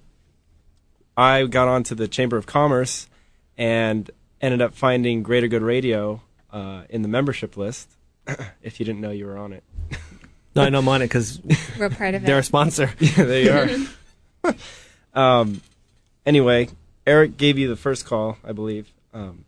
I 1.18 1.46
got 1.46 1.68
onto 1.68 1.96
the 1.96 2.08
Chamber 2.08 2.38
of 2.38 2.46
Commerce 2.46 3.08
and 3.58 4.10
ended 4.42 4.62
up 4.62 4.74
finding 4.74 5.24
Greater 5.24 5.48
Good 5.48 5.62
Radio 5.62 6.22
uh, 6.52 6.84
in 6.90 7.02
the 7.02 7.08
membership 7.08 7.58
list. 7.58 7.90
if 8.62 8.80
you 8.80 8.86
didn't 8.86 9.02
know 9.02 9.12
you 9.12 9.26
were 9.26 9.38
on 9.38 9.54
it. 9.54 9.64
No, 10.56 10.64
I 10.64 10.70
know 10.70 10.80
I'm 10.80 10.88
on 10.88 11.02
it 11.02 11.06
because 11.06 11.42
We're 11.80 11.90
part 11.90 12.16
of 12.16 12.24
it. 12.24 12.26
they're 12.26 12.40
a 12.40 12.44
sponsor. 12.44 12.90
yeah, 13.00 13.24
there 13.24 13.68
you 14.44 14.54
are. 14.54 14.56
um, 15.14 15.62
anyway, 16.26 16.70
Eric 17.06 17.38
gave 17.38 17.58
you 17.58 17.68
the 17.68 17.76
first 17.76 18.06
call, 18.06 18.38
I 18.44 18.54
believe. 18.54 18.92
Um, 19.14 19.46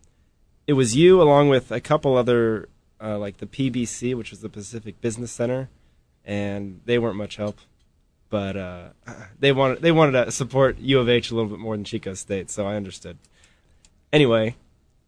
it 0.66 0.74
was 0.74 0.94
you, 0.94 1.22
along 1.22 1.48
with 1.48 1.72
a 1.72 1.80
couple 1.80 2.16
other, 2.16 2.68
uh, 3.02 3.18
like 3.18 3.38
the 3.38 3.46
PBC, 3.46 4.14
which 4.14 4.30
was 4.30 4.40
the 4.40 4.50
Pacific 4.50 5.00
Business 5.00 5.32
Center, 5.32 5.70
and 6.24 6.80
they 6.84 6.98
weren't 6.98 7.16
much 7.16 7.36
help. 7.36 7.58
But 8.30 8.56
uh, 8.56 8.88
they 9.38 9.52
wanted 9.52 9.82
they 9.82 9.92
wanted 9.92 10.24
to 10.24 10.30
support 10.30 10.78
U 10.78 11.00
of 11.00 11.08
H 11.08 11.30
a 11.30 11.34
little 11.34 11.50
bit 11.50 11.58
more 11.58 11.76
than 11.76 11.84
Chico 11.84 12.14
State, 12.14 12.50
so 12.50 12.66
I 12.66 12.76
understood. 12.76 13.18
Anyway, 14.12 14.56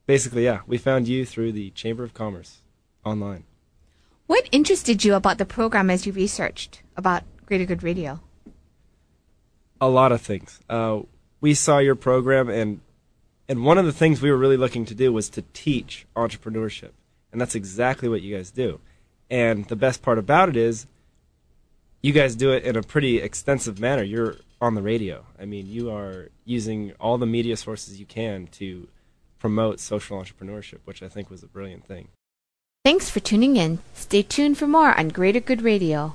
basically, 0.07 0.45
yeah, 0.45 0.61
we 0.67 0.79
found 0.79 1.09
you 1.09 1.25
through 1.25 1.53
the 1.53 1.71
Chamber 1.71 2.05
of 2.05 2.15
Commerce 2.15 2.62
online. 3.05 3.45
What 4.27 4.49
interested 4.53 5.05
you 5.05 5.15
about 5.15 5.39
the 5.39 5.45
program 5.45 5.91
as 5.91 6.07
you 6.07 6.12
researched 6.12 6.83
about 6.97 7.25
Greater 7.47 7.65
Good 7.65 7.83
Radio? 7.83 8.21
a 9.81 9.89
lot 9.89 10.12
of 10.12 10.21
things. 10.21 10.61
Uh, 10.69 11.00
we 11.41 11.55
saw 11.55 11.79
your 11.79 11.95
program, 11.95 12.49
and 12.49 12.81
and 13.49 13.65
one 13.65 13.79
of 13.79 13.87
the 13.87 13.93
things 13.93 14.21
we 14.21 14.31
were 14.31 14.37
really 14.37 14.57
looking 14.57 14.85
to 14.87 14.95
do 14.95 15.12
was 15.12 15.29
to 15.31 15.43
teach 15.53 16.07
entrepreneurship, 16.15 16.91
and 17.33 17.41
that's 17.41 17.55
exactly 17.55 18.09
what 18.09 18.23
you 18.23 18.37
guys 18.37 18.50
do. 18.50 18.81
And 19.31 19.65
the 19.67 19.77
best 19.77 20.03
part 20.03 20.19
about 20.19 20.49
it 20.49 20.57
is, 20.57 20.87
you 22.02 22.12
guys 22.12 22.37
do 22.37 22.52
it 22.52 22.64
in 22.64 22.76
a 22.76 22.83
pretty 22.83 23.19
extensive 23.19 23.78
manner. 23.80 24.02
You're 24.02 24.37
on 24.61 24.75
the 24.75 24.83
radio. 24.83 25.25
I 25.38 25.45
mean, 25.45 25.66
you 25.66 25.90
are 25.90 26.28
using 26.45 26.92
all 27.00 27.19
the 27.19 27.26
media 27.26 27.57
sources 27.57 27.99
you 27.99 28.07
can 28.07 28.47
to 28.52 28.88
promote 29.38 29.80
social 29.80 30.21
entrepreneurship, 30.21 30.78
which 30.85 31.02
I 31.02 31.09
think 31.09 31.30
was 31.30 31.42
a 31.42 31.47
brilliant 31.47 31.85
thing. 31.85 32.09
Thanks 32.85 33.11
for 33.11 33.21
tuning 33.21 33.57
in. 33.57 33.78
Stay 33.95 34.23
tuned 34.23 34.59
for 34.59 34.66
more 34.66 34.99
on 34.99 35.09
Greater 35.09 35.40
Good 35.40 35.62
Radio. 35.62 36.14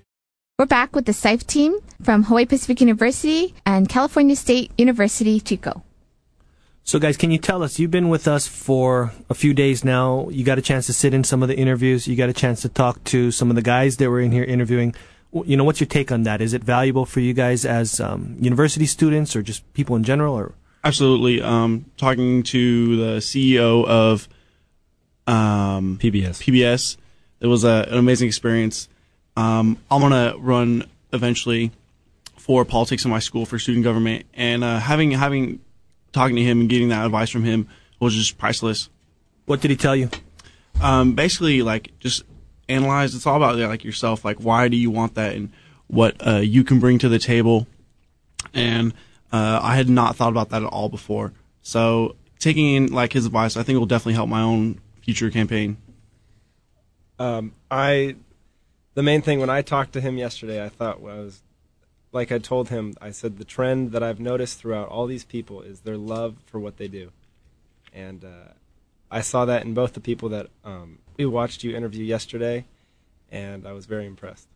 We're 0.61 0.67
back 0.67 0.95
with 0.95 1.07
the 1.07 1.13
SIFE 1.13 1.47
team 1.47 1.79
from 2.03 2.25
Hawaii 2.25 2.45
Pacific 2.45 2.81
University 2.81 3.55
and 3.65 3.89
California 3.89 4.35
State 4.35 4.69
University, 4.77 5.39
Chico. 5.39 5.81
So, 6.83 6.99
guys, 6.99 7.17
can 7.17 7.31
you 7.31 7.39
tell 7.39 7.63
us? 7.63 7.79
You've 7.79 7.89
been 7.89 8.09
with 8.09 8.27
us 8.27 8.47
for 8.47 9.11
a 9.27 9.33
few 9.33 9.55
days 9.55 9.83
now. 9.83 10.29
You 10.29 10.45
got 10.45 10.59
a 10.59 10.61
chance 10.61 10.85
to 10.85 10.93
sit 10.93 11.15
in 11.15 11.23
some 11.23 11.41
of 11.41 11.49
the 11.49 11.57
interviews. 11.57 12.07
You 12.07 12.15
got 12.15 12.29
a 12.29 12.33
chance 12.33 12.61
to 12.61 12.69
talk 12.69 13.03
to 13.05 13.31
some 13.31 13.49
of 13.49 13.55
the 13.55 13.63
guys 13.63 13.97
that 13.97 14.07
were 14.11 14.19
in 14.19 14.31
here 14.31 14.43
interviewing. 14.43 14.93
You 15.33 15.57
know, 15.57 15.63
what's 15.63 15.79
your 15.79 15.87
take 15.87 16.11
on 16.11 16.21
that? 16.23 16.41
Is 16.41 16.53
it 16.53 16.63
valuable 16.63 17.07
for 17.07 17.21
you 17.21 17.33
guys 17.33 17.65
as 17.65 17.99
um, 17.99 18.37
university 18.39 18.85
students 18.85 19.35
or 19.35 19.41
just 19.41 19.63
people 19.73 19.95
in 19.95 20.03
general? 20.03 20.35
Or 20.35 20.53
Absolutely. 20.83 21.41
Um, 21.41 21.85
talking 21.97 22.43
to 22.43 22.97
the 22.97 23.17
CEO 23.17 23.83
of 23.87 24.29
um, 25.25 25.97
PBS. 25.99 26.43
PBS, 26.43 26.97
it 27.39 27.47
was 27.47 27.63
a, 27.63 27.87
an 27.89 27.97
amazing 27.97 28.27
experience. 28.27 28.89
Um, 29.35 29.77
I'm 29.89 30.01
gonna 30.01 30.35
run 30.37 30.85
eventually 31.13 31.71
for 32.37 32.65
politics 32.65 33.05
in 33.05 33.11
my 33.11 33.19
school 33.19 33.45
for 33.45 33.59
student 33.59 33.83
government, 33.83 34.25
and 34.33 34.63
uh, 34.63 34.79
having 34.79 35.11
having 35.11 35.59
talking 36.11 36.35
to 36.35 36.43
him 36.43 36.61
and 36.61 36.69
getting 36.69 36.89
that 36.89 37.05
advice 37.05 37.29
from 37.29 37.43
him 37.43 37.67
was 37.99 38.15
just 38.15 38.37
priceless. 38.37 38.89
what 39.45 39.61
did 39.61 39.71
he 39.71 39.77
tell 39.77 39.95
you? 39.95 40.09
Um, 40.81 41.13
basically, 41.13 41.61
like 41.61 41.97
just 41.99 42.23
analyze. 42.67 43.15
It's 43.15 43.25
all 43.25 43.37
about 43.37 43.57
like 43.57 43.83
yourself. 43.83 44.25
Like, 44.25 44.37
why 44.37 44.67
do 44.67 44.77
you 44.77 44.91
want 44.91 45.15
that, 45.15 45.35
and 45.35 45.51
what 45.91 46.15
uh, 46.25 46.37
you 46.37 46.63
can 46.63 46.79
bring 46.79 46.97
to 46.99 47.09
the 47.09 47.19
table. 47.19 47.67
And 48.53 48.93
uh, 49.31 49.59
I 49.61 49.75
had 49.75 49.89
not 49.89 50.15
thought 50.15 50.29
about 50.29 50.49
that 50.49 50.63
at 50.63 50.69
all 50.69 50.89
before. 50.89 51.33
So 51.61 52.15
taking 52.39 52.73
in 52.73 52.93
like 52.93 53.13
his 53.13 53.25
advice, 53.25 53.57
I 53.57 53.63
think 53.63 53.77
will 53.77 53.85
definitely 53.85 54.13
help 54.13 54.29
my 54.29 54.41
own 54.41 54.79
future 55.03 55.29
campaign. 55.29 55.77
Um, 57.19 57.53
I, 57.69 58.15
the 58.93 59.03
main 59.03 59.21
thing 59.21 59.39
when 59.39 59.49
I 59.49 59.61
talked 59.61 59.93
to 59.93 60.01
him 60.01 60.17
yesterday, 60.17 60.63
I 60.63 60.69
thought 60.69 61.01
was, 61.01 61.41
like 62.11 62.31
I 62.31 62.39
told 62.39 62.69
him, 62.69 62.93
I 63.01 63.11
said 63.11 63.37
the 63.37 63.45
trend 63.45 63.91
that 63.91 64.03
I've 64.03 64.19
noticed 64.19 64.59
throughout 64.59 64.89
all 64.89 65.05
these 65.05 65.23
people 65.23 65.61
is 65.61 65.81
their 65.81 65.97
love 65.97 66.35
for 66.45 66.59
what 66.59 66.77
they 66.77 66.87
do, 66.87 67.11
and 67.93 68.23
uh, 68.23 68.53
I 69.09 69.21
saw 69.21 69.45
that 69.45 69.63
in 69.63 69.73
both 69.73 69.93
the 69.93 69.99
people 69.99 70.29
that 70.29 70.47
um, 70.63 70.99
we 71.17 71.25
watched 71.25 71.63
you 71.63 71.75
interview 71.75 72.03
yesterday, 72.03 72.65
and 73.31 73.67
I 73.67 73.73
was 73.73 73.85
very 73.85 74.05
impressed. 74.05 74.47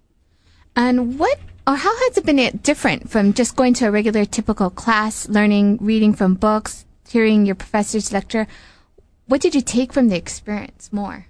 And 0.76 1.18
what 1.18 1.40
or 1.66 1.76
how 1.76 1.96
has 1.96 2.18
it 2.18 2.26
been 2.26 2.60
different 2.62 3.10
from 3.10 3.34
just 3.34 3.56
going 3.56 3.74
to 3.76 3.88
a 3.88 3.92
regular 3.92 4.26
typical 4.26 4.70
class, 4.70 5.28
learning, 5.30 5.78
reading 5.80 6.14
from 6.14 6.36
books, 6.36 6.86
hearing 7.10 7.46
your 7.46 7.56
professor's 7.56 8.12
lecture? 8.12 8.48
What 9.28 9.42
did 9.42 9.56
you 9.56 9.62
take 9.62 9.94
from 9.94 10.10
the 10.10 10.18
experience 10.18 10.92
more? 10.92 11.28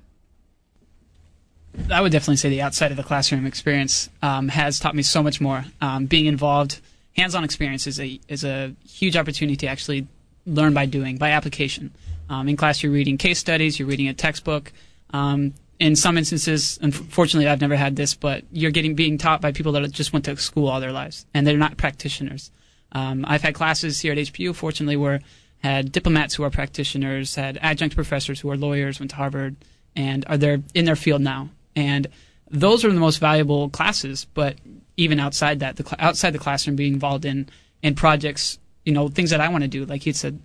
I 1.92 2.02
would 2.02 2.12
definitely 2.12 2.38
say 2.38 2.50
the 2.50 2.62
outside 2.62 2.92
of 2.92 2.98
the 2.98 3.04
classroom 3.04 3.46
experience 3.46 4.10
um, 4.22 4.48
has 4.50 4.80
taught 4.80 4.96
me 4.96 5.04
so 5.04 5.22
much 5.22 5.40
more. 5.40 5.66
Um, 5.82 6.06
being 6.06 6.26
involved, 6.26 6.80
hands-on 7.16 7.44
experience 7.44 7.88
is 7.88 8.00
a 8.00 8.20
is 8.28 8.44
a 8.44 8.74
huge 8.88 9.16
opportunity 9.16 9.56
to 9.58 9.68
actually 9.68 10.08
learn 10.46 10.74
by 10.74 10.86
doing, 10.86 11.18
by 11.18 11.32
application. 11.32 11.94
Um, 12.30 12.48
in 12.48 12.58
class, 12.58 12.82
you're 12.82 12.92
reading 12.92 13.18
case 13.18 13.40
studies, 13.40 13.80
you're 13.80 13.88
reading 13.88 14.08
a 14.08 14.14
textbook. 14.14 14.72
Um, 15.12 15.54
in 15.80 15.96
some 15.96 16.18
instances, 16.18 16.80
unfortunately, 16.82 17.48
I've 17.48 17.62
never 17.62 17.76
had 17.76 17.96
this, 17.96 18.16
but 18.16 18.44
you're 18.52 18.72
getting 18.72 18.96
being 18.96 19.18
taught 19.18 19.42
by 19.42 19.52
people 19.52 19.74
that 19.74 19.92
just 19.92 20.14
went 20.14 20.26
to 20.26 20.38
school 20.38 20.68
all 20.68 20.80
their 20.80 20.92
lives, 20.92 21.26
and 21.34 21.46
they're 21.46 21.58
not 21.58 21.78
practitioners. 21.78 22.52
Um, 22.94 23.26
I've 23.28 23.42
had 23.42 23.54
classes 23.54 24.00
here 24.00 24.14
at 24.14 24.18
HPU, 24.18 24.56
fortunately, 24.56 24.96
where 24.96 25.22
had 25.60 25.92
diplomats 25.92 26.36
who 26.36 26.44
are 26.44 26.50
practitioners, 26.50 27.36
had 27.36 27.58
adjunct 27.62 27.96
professors 27.96 28.40
who 28.40 28.50
are 28.50 28.58
lawyers, 28.58 29.00
went 29.00 29.10
to 29.12 29.18
Harvard, 29.18 29.56
and 29.96 30.24
are 30.28 30.38
there 30.38 30.62
in 30.74 30.86
their 30.86 30.96
field 30.96 31.22
now. 31.22 31.50
And 31.76 32.08
those 32.50 32.86
are 32.86 32.92
the 32.92 33.00
most 33.00 33.18
valuable 33.18 33.70
classes. 33.70 34.26
But 34.34 34.58
even 34.98 35.20
outside 35.20 35.60
that, 35.60 35.76
the 35.76 35.84
cl- 35.84 35.98
outside 36.00 36.32
the 36.32 36.40
classroom, 36.40 36.76
being 36.76 36.94
involved 36.94 37.26
in 37.26 37.50
in 37.82 37.96
projects, 37.96 38.60
you 38.86 38.94
know, 38.94 39.08
things 39.08 39.30
that 39.30 39.42
I 39.42 39.50
want 39.50 39.64
to 39.64 39.68
do. 39.68 39.86
Like 39.86 40.04
he 40.04 40.14
said, 40.14 40.40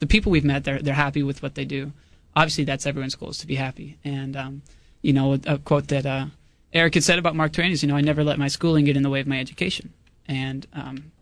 the 0.00 0.06
people 0.06 0.32
we've 0.32 0.44
met, 0.44 0.64
they're 0.64 0.80
they're 0.80 0.94
happy 0.94 1.22
with 1.22 1.42
what 1.42 1.54
they 1.54 1.64
do. 1.64 1.92
Obviously, 2.36 2.64
that's 2.64 2.86
everyone's 2.86 3.14
goal 3.14 3.30
is 3.30 3.38
to 3.38 3.46
be 3.46 3.54
happy. 3.54 3.98
And 4.04 4.36
um, 4.36 4.62
you 5.02 5.12
know, 5.12 5.34
a, 5.34 5.40
a 5.46 5.58
quote 5.58 5.88
that 5.88 6.06
uh, 6.06 6.26
Eric 6.72 6.94
had 6.94 7.04
said 7.04 7.18
about 7.18 7.36
Mark 7.36 7.52
Twain 7.52 7.70
is, 7.70 7.82
you 7.82 7.88
know, 7.88 7.96
I 7.96 8.00
never 8.00 8.24
let 8.24 8.38
my 8.38 8.48
schooling 8.48 8.84
get 8.84 8.96
in 8.96 9.02
the 9.02 9.10
way 9.10 9.20
of 9.20 9.26
my 9.26 9.38
education. 9.38 9.92
And 10.26 10.66
um, 10.72 11.12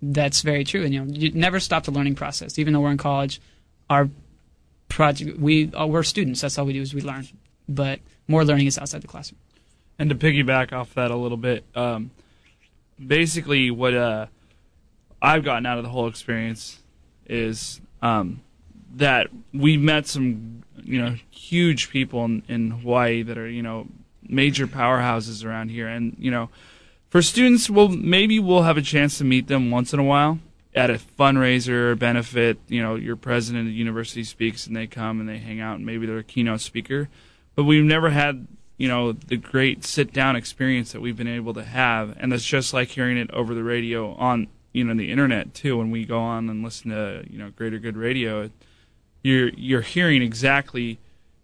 that's 0.00 0.42
very 0.42 0.64
true. 0.64 0.84
And 0.84 0.94
you 0.94 1.04
know, 1.04 1.12
you 1.12 1.32
never 1.32 1.60
stop 1.60 1.84
the 1.84 1.90
learning 1.90 2.14
process. 2.14 2.58
Even 2.58 2.72
though 2.72 2.80
we're 2.80 2.90
in 2.90 2.98
college, 2.98 3.40
our 3.90 4.08
project 4.88 5.38
we 5.38 5.72
uh, 5.72 5.86
we're 5.86 6.02
students. 6.02 6.40
That's 6.40 6.58
all 6.58 6.66
we 6.66 6.72
do 6.72 6.82
is 6.82 6.94
we 6.94 7.00
learn. 7.00 7.26
But 7.68 8.00
more 8.28 8.44
learning 8.44 8.66
is 8.66 8.78
outside 8.78 9.02
the 9.02 9.08
classroom. 9.08 9.38
And 9.98 10.10
to 10.10 10.16
piggyback 10.16 10.72
off 10.72 10.94
that 10.94 11.10
a 11.10 11.16
little 11.16 11.36
bit, 11.36 11.64
um, 11.74 12.10
basically 13.04 13.70
what 13.70 13.94
uh, 13.94 14.26
I've 15.20 15.44
gotten 15.44 15.66
out 15.66 15.78
of 15.78 15.84
the 15.84 15.90
whole 15.90 16.08
experience 16.08 16.80
is 17.26 17.80
um, 18.00 18.42
that 18.94 19.28
we 19.52 19.76
met 19.76 20.06
some 20.06 20.62
you 20.82 21.00
know 21.00 21.16
huge 21.30 21.90
people 21.90 22.24
in, 22.24 22.42
in 22.48 22.70
Hawaii 22.70 23.22
that 23.22 23.38
are 23.38 23.48
you 23.48 23.62
know 23.62 23.86
major 24.22 24.66
powerhouses 24.66 25.44
around 25.44 25.70
here, 25.70 25.88
and 25.88 26.16
you 26.18 26.30
know 26.30 26.48
for 27.10 27.22
students, 27.22 27.70
well 27.70 27.88
maybe 27.88 28.38
we'll 28.38 28.62
have 28.62 28.76
a 28.76 28.82
chance 28.82 29.18
to 29.18 29.24
meet 29.24 29.46
them 29.46 29.70
once 29.70 29.92
in 29.92 30.00
a 30.00 30.04
while 30.04 30.38
at 30.74 30.90
a 30.90 30.94
fundraiser 30.94 31.90
or 31.90 31.94
benefit. 31.94 32.58
You 32.68 32.82
know, 32.82 32.94
your 32.94 33.16
president 33.16 33.62
of 33.62 33.66
the 33.66 33.78
university 33.78 34.24
speaks, 34.24 34.66
and 34.66 34.76
they 34.76 34.86
come 34.86 35.20
and 35.20 35.28
they 35.28 35.38
hang 35.38 35.60
out, 35.60 35.76
and 35.76 35.86
maybe 35.86 36.06
they're 36.06 36.18
a 36.18 36.24
keynote 36.24 36.60
speaker. 36.60 37.08
But 37.54 37.64
we've 37.64 37.84
never 37.84 38.10
had 38.10 38.46
you 38.78 38.88
know 38.88 39.12
the 39.12 39.36
great 39.36 39.84
sit 39.84 40.12
down 40.12 40.36
experience 40.36 40.92
that 40.92 41.00
we've 41.00 41.16
been 41.16 41.28
able 41.28 41.54
to 41.54 41.64
have, 41.64 42.16
and 42.18 42.32
that's 42.32 42.44
just 42.44 42.74
like 42.74 42.88
hearing 42.88 43.16
it 43.16 43.30
over 43.30 43.54
the 43.54 43.62
radio 43.62 44.14
on 44.14 44.48
you 44.72 44.84
know 44.84 44.94
the 44.94 45.10
internet 45.10 45.54
too. 45.54 45.76
When 45.78 45.90
we 45.90 46.04
go 46.04 46.18
on 46.18 46.48
and 46.48 46.64
listen 46.64 46.90
to 46.90 47.24
you 47.30 47.38
know 47.38 47.50
Greater 47.50 47.78
Good 47.78 47.96
Radio, 47.96 48.50
you're 49.22 49.50
you're 49.50 49.82
hearing 49.82 50.22
exactly 50.22 50.98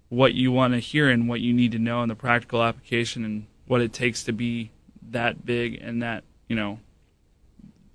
what 0.09 0.35
you 0.35 0.51
want 0.51 0.73
to 0.73 0.81
hear 0.81 1.09
and 1.09 1.29
what 1.29 1.41
you 1.41 1.53
need 1.53 1.73
to 1.73 1.79
know 1.79 2.03
and 2.03 2.11
the 2.11 2.17
practical 2.17 2.63
application 2.63 3.25
and 3.25 3.47
what 3.67 3.81
it 3.81 3.93
takes 3.93 4.25
to 4.25 4.33
be 4.33 4.71
that 5.11 5.45
big 5.45 5.79
and 5.83 6.03
that 6.03 6.25
you 6.49 6.57
know 6.57 6.79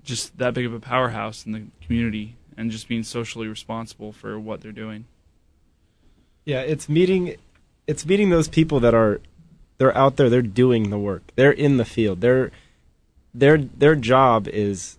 just 0.04 0.38
that 0.38 0.54
big 0.54 0.66
of 0.66 0.74
a 0.74 0.80
powerhouse 0.80 1.46
in 1.46 1.52
the 1.52 1.64
community 1.82 2.36
and 2.56 2.72
just 2.72 2.88
being 2.88 3.04
socially 3.04 3.48
responsible 3.48 4.12
for 4.12 4.40
what 4.40 4.62
they're 4.62 4.72
doing. 4.72 5.06
Yeah, 6.46 6.62
it's 6.62 6.88
meeting 6.88 7.36
it's 7.88 8.06
meeting 8.06 8.30
those 8.30 8.48
people 8.48 8.80
that 8.82 8.94
are 8.94 9.20
they're 9.78 9.98
out 9.98 10.16
there, 10.16 10.30
they're 10.30 10.42
doing 10.42 10.90
the 10.90 11.00
work. 11.00 11.24
They're 11.36 11.52
in 11.52 11.78
the 11.78 11.86
field. 11.86 12.22
Their 12.22 12.52
their 13.34 13.58
their 13.58 13.96
job 13.96 14.48
is 14.48 14.98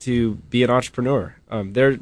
to 0.00 0.34
be 0.50 0.62
an 0.62 0.70
entrepreneur. 0.70 1.36
Um, 1.50 1.72
they're 1.72 1.98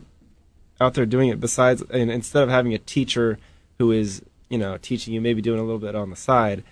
out 0.81 0.95
there 0.95 1.07
doing 1.07 1.29
it 1.29 1.41
besides 1.41 1.83
and 1.91 2.11
instead 2.11 2.43
of 2.43 2.49
having 2.49 2.75
a 2.75 2.79
teacher 2.79 3.39
who 3.79 3.93
is, 3.93 4.23
you 4.49 4.59
know, 4.59 4.79
teaching 4.79 5.15
you 5.15 5.21
maybe 5.21 5.43
doing 5.43 5.61
a 5.61 5.65
little 5.65 5.79
bit 5.79 5.95
on 5.95 6.11
the 6.11 6.17
side. 6.17 6.63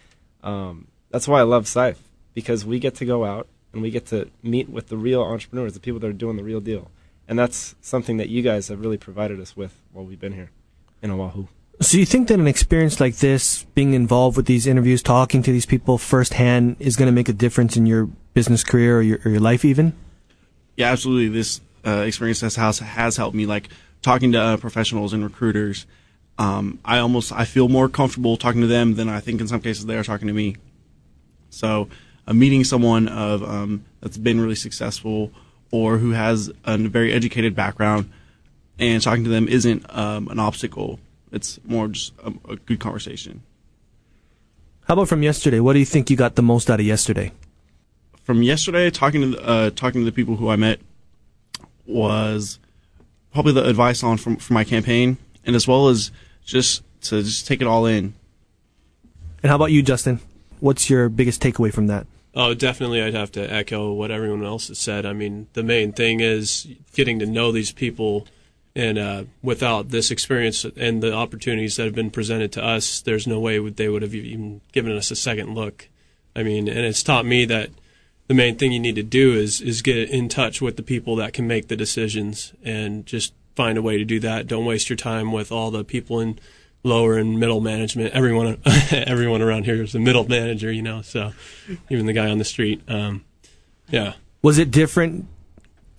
Um, 0.43 0.87
that's 1.11 1.27
why 1.27 1.41
I 1.41 1.45
love 1.45 1.67
SIFE 1.67 2.00
because 2.35 2.65
we 2.65 2.79
get 2.79 2.95
to 2.97 3.05
go 3.05 3.25
out 3.25 3.49
and 3.73 3.83
we 3.83 3.91
get 3.91 4.07
to 4.07 4.31
meet 4.43 4.69
with 4.69 4.88
the 4.88 4.97
real 4.97 5.23
entrepreneurs, 5.23 5.75
the 5.75 5.81
people 5.81 6.00
that 6.00 6.07
are 6.07 6.12
doing 6.12 6.37
the 6.37 6.45
real 6.45 6.61
deal. 6.61 6.91
And 7.27 7.38
that's 7.38 7.75
something 7.81 8.17
that 8.17 8.29
you 8.29 8.43
guys 8.43 8.69
have 8.69 8.81
really 8.81 8.97
provided 8.97 9.41
us 9.41 9.57
with 9.57 9.81
while 9.93 10.05
we've 10.05 10.21
been 10.21 10.33
here 10.33 10.50
in 11.03 11.11
Oahu. 11.11 11.49
So 11.80 11.97
you 11.97 12.06
think 12.06 12.26
that 12.28 12.40
an 12.40 12.49
experience 12.49 12.99
like 12.99 13.16
this, 13.16 13.62
being 13.75 13.94
involved 13.94 14.37
with 14.37 14.47
these 14.47 14.66
interviews, 14.66 15.00
talking 15.00 15.44
to 15.44 15.52
these 15.52 15.66
people 15.66 15.97
firsthand, 15.97 16.76
is 16.80 16.97
going 16.97 17.06
to 17.06 17.12
make 17.12 17.28
a 17.28 17.32
difference 17.32 17.76
in 17.76 17.87
your 17.87 18.06
business 18.35 18.64
career 18.64 18.99
or 18.99 19.02
your, 19.02 19.18
or 19.25 19.30
your 19.30 19.40
life 19.40 19.64
even? 19.64 19.92
Yeah, 20.76 20.90
absolutely. 20.90 21.28
This 21.28 21.61
uh, 21.87 22.02
experience 22.06 22.40
has, 22.40 22.56
has 22.56 22.80
has 22.80 23.16
helped 23.16 23.37
me. 23.37 23.47
Like 23.47 23.68
talking 24.02 24.32
to 24.32 24.40
uh, 24.40 24.56
professionals 24.56 25.12
and 25.12 25.23
recruiters, 25.23 25.87
um, 26.37 26.80
I 26.85 26.99
almost 26.99 27.30
I 27.30 27.44
feel 27.44 27.68
more 27.68 27.88
comfortable 27.88 28.37
talking 28.37 28.61
to 28.61 28.66
them 28.66 28.97
than 28.97 29.08
I 29.08 29.20
think 29.20 29.40
in 29.40 29.47
some 29.47 29.61
cases 29.61 29.87
they 29.87 29.97
are 29.97 30.04
talking 30.04 30.26
to 30.26 30.35
me. 30.35 30.56
So, 31.50 31.88
uh, 32.26 32.32
meeting 32.32 32.64
someone 32.64 33.06
of 33.06 33.44
um, 33.44 33.85
that's 34.00 34.18
been 34.18 34.40
really 34.40 34.56
successful 34.56 35.30
or 35.70 35.99
who 35.99 36.11
has 36.11 36.50
a 36.64 36.76
very 36.76 37.12
educated 37.12 37.54
background 37.54 38.11
and 38.80 39.00
talking 39.00 39.25
to 39.25 39.30
them 39.30 39.47
isn't 39.47 39.85
um, 39.97 40.28
an 40.28 40.40
obstacle 40.40 40.99
it's 41.32 41.58
more 41.64 41.88
just 41.88 42.12
a, 42.25 42.32
a 42.50 42.56
good 42.56 42.80
conversation. 42.80 43.42
How 44.87 44.94
about 44.94 45.08
from 45.08 45.23
yesterday? 45.23 45.61
What 45.61 45.75
do 45.75 45.78
you 45.78 45.85
think 45.85 46.08
you 46.08 46.16
got 46.16 46.35
the 46.35 46.42
most 46.42 46.70
out 46.70 46.80
of 46.80 46.87
yesterday? 46.87 47.32
From 48.25 48.42
yesterday, 48.42 48.90
talking 48.90 49.20
to 49.20 49.26
the, 49.28 49.47
uh, 49.47 49.70
talking 49.70 50.00
to 50.00 50.04
the 50.04 50.12
people 50.12 50.37
who 50.37 50.48
I 50.48 50.57
met 50.57 50.81
was 51.87 52.59
probably 53.33 53.53
the 53.53 53.66
advice 53.66 54.03
on 54.03 54.16
from 54.16 54.37
for 54.37 54.53
my 54.53 54.64
campaign, 54.64 55.18
and 55.44 55.55
as 55.57 55.68
well 55.68 55.88
as 55.88 56.11
just 56.44 56.83
to 57.03 57.22
just 57.22 57.46
take 57.46 57.61
it 57.61 57.66
all 57.66 57.87
in. 57.87 58.14
And 59.42 59.50
how 59.50 59.57
about 59.57 59.72
you, 59.72 59.83
Justin? 59.83 60.20
What's 60.61 60.90
your 60.90 61.09
biggest 61.09 61.42
takeaway 61.42 61.72
from 61.72 61.87
that? 61.87 62.07
Oh, 62.35 62.55
definitely, 62.55 63.03
I'd 63.03 63.14
have 63.14 63.33
to 63.33 63.53
echo 63.53 63.92
what 63.92 64.11
everyone 64.11 64.44
else 64.44 64.68
has 64.68 64.79
said. 64.79 65.07
I 65.07 65.12
mean, 65.12 65.48
the 65.55 65.62
main 65.62 65.92
thing 65.92 66.20
is 66.20 66.66
getting 66.92 67.18
to 67.20 67.26
know 67.26 67.53
these 67.53 67.72
people 67.72 68.26
and 68.79 68.97
uh, 68.97 69.25
without 69.43 69.88
this 69.88 70.12
experience 70.12 70.64
and 70.64 71.03
the 71.03 71.12
opportunities 71.12 71.75
that 71.77 71.85
have 71.87 71.97
been 71.97 72.12
presented 72.12 72.53
to 72.53 72.64
us, 72.64 73.01
there's 73.01 73.27
no 73.27 73.41
way 73.41 73.59
they 73.59 73.88
would 73.88 74.03
have 74.03 74.14
even 74.14 74.61
given 74.71 74.97
us 74.97 75.11
a 75.11 75.17
second 75.17 75.57
look. 75.57 75.88
I 76.37 76.45
mean, 76.45 76.69
and 76.69 76.79
it's 76.79 77.03
taught 77.03 77.27
me 77.27 77.45
that 77.47 77.71
the 78.29 78.35
main 78.35 78.57
thing 78.57 78.71
you 78.71 78.79
need 78.79 78.95
to 78.95 79.03
do 79.03 79.35
is 79.35 79.61
is 79.61 79.83
get 79.83 80.09
in 80.11 80.29
touch 80.29 80.62
with 80.62 80.77
the 80.77 80.85
people 80.85 81.17
that 81.17 81.33
can 81.33 81.49
make 81.49 81.67
the 81.67 81.75
decisions 81.75 82.53
and 82.62 83.05
just 83.05 83.35
find 83.57 83.77
a 83.77 83.83
way 83.83 83.99
to 83.99 84.05
do 84.05 84.21
that. 84.21 84.47
Don't 84.47 84.64
waste 84.64 84.88
your 84.88 84.97
time 84.97 85.33
with 85.33 85.51
all 85.51 85.73
the 85.73 85.83
people 85.83 86.21
in 86.21 86.38
lower 86.85 87.19
and 87.19 87.41
middle 87.41 87.61
management. 87.61 88.14
Everyone 88.14 88.59
everyone 88.93 89.43
around 89.43 89.64
here 89.64 89.83
is 89.83 89.97
a 89.97 89.99
middle 89.99 90.29
manager, 90.29 90.71
you 90.71 90.83
know. 90.83 91.03
So 91.03 91.33
even 91.91 92.07
the 92.07 92.12
guy 92.12 92.31
on 92.31 92.38
the 92.38 92.45
street, 92.45 92.81
um, 92.87 93.25
yeah. 93.88 94.12
Was 94.41 94.59
it 94.59 94.71
different 94.71 95.27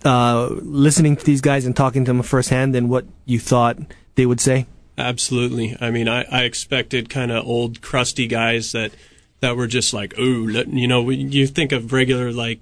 uh, 0.04 0.48
listening 0.50 1.16
to 1.16 1.24
these 1.24 1.40
guys 1.40 1.66
and 1.66 1.76
talking 1.76 2.04
to 2.04 2.10
them 2.10 2.22
firsthand 2.22 2.74
than 2.74 2.88
what 2.88 3.04
you 3.24 3.38
thought 3.38 3.78
they 4.14 4.26
would 4.26 4.40
say? 4.40 4.66
Absolutely. 4.96 5.76
I 5.80 5.90
mean, 5.90 6.08
I, 6.08 6.24
I 6.24 6.42
expected 6.44 7.08
kind 7.08 7.32
of 7.32 7.46
old, 7.46 7.80
crusty 7.80 8.26
guys 8.26 8.72
that 8.72 8.92
that 9.40 9.56
were 9.56 9.66
just 9.66 9.94
like, 9.94 10.18
ooh, 10.18 10.50
you 10.50 10.86
know, 10.86 11.08
you 11.08 11.46
think 11.46 11.72
of 11.72 11.92
regular 11.92 12.30
like, 12.30 12.60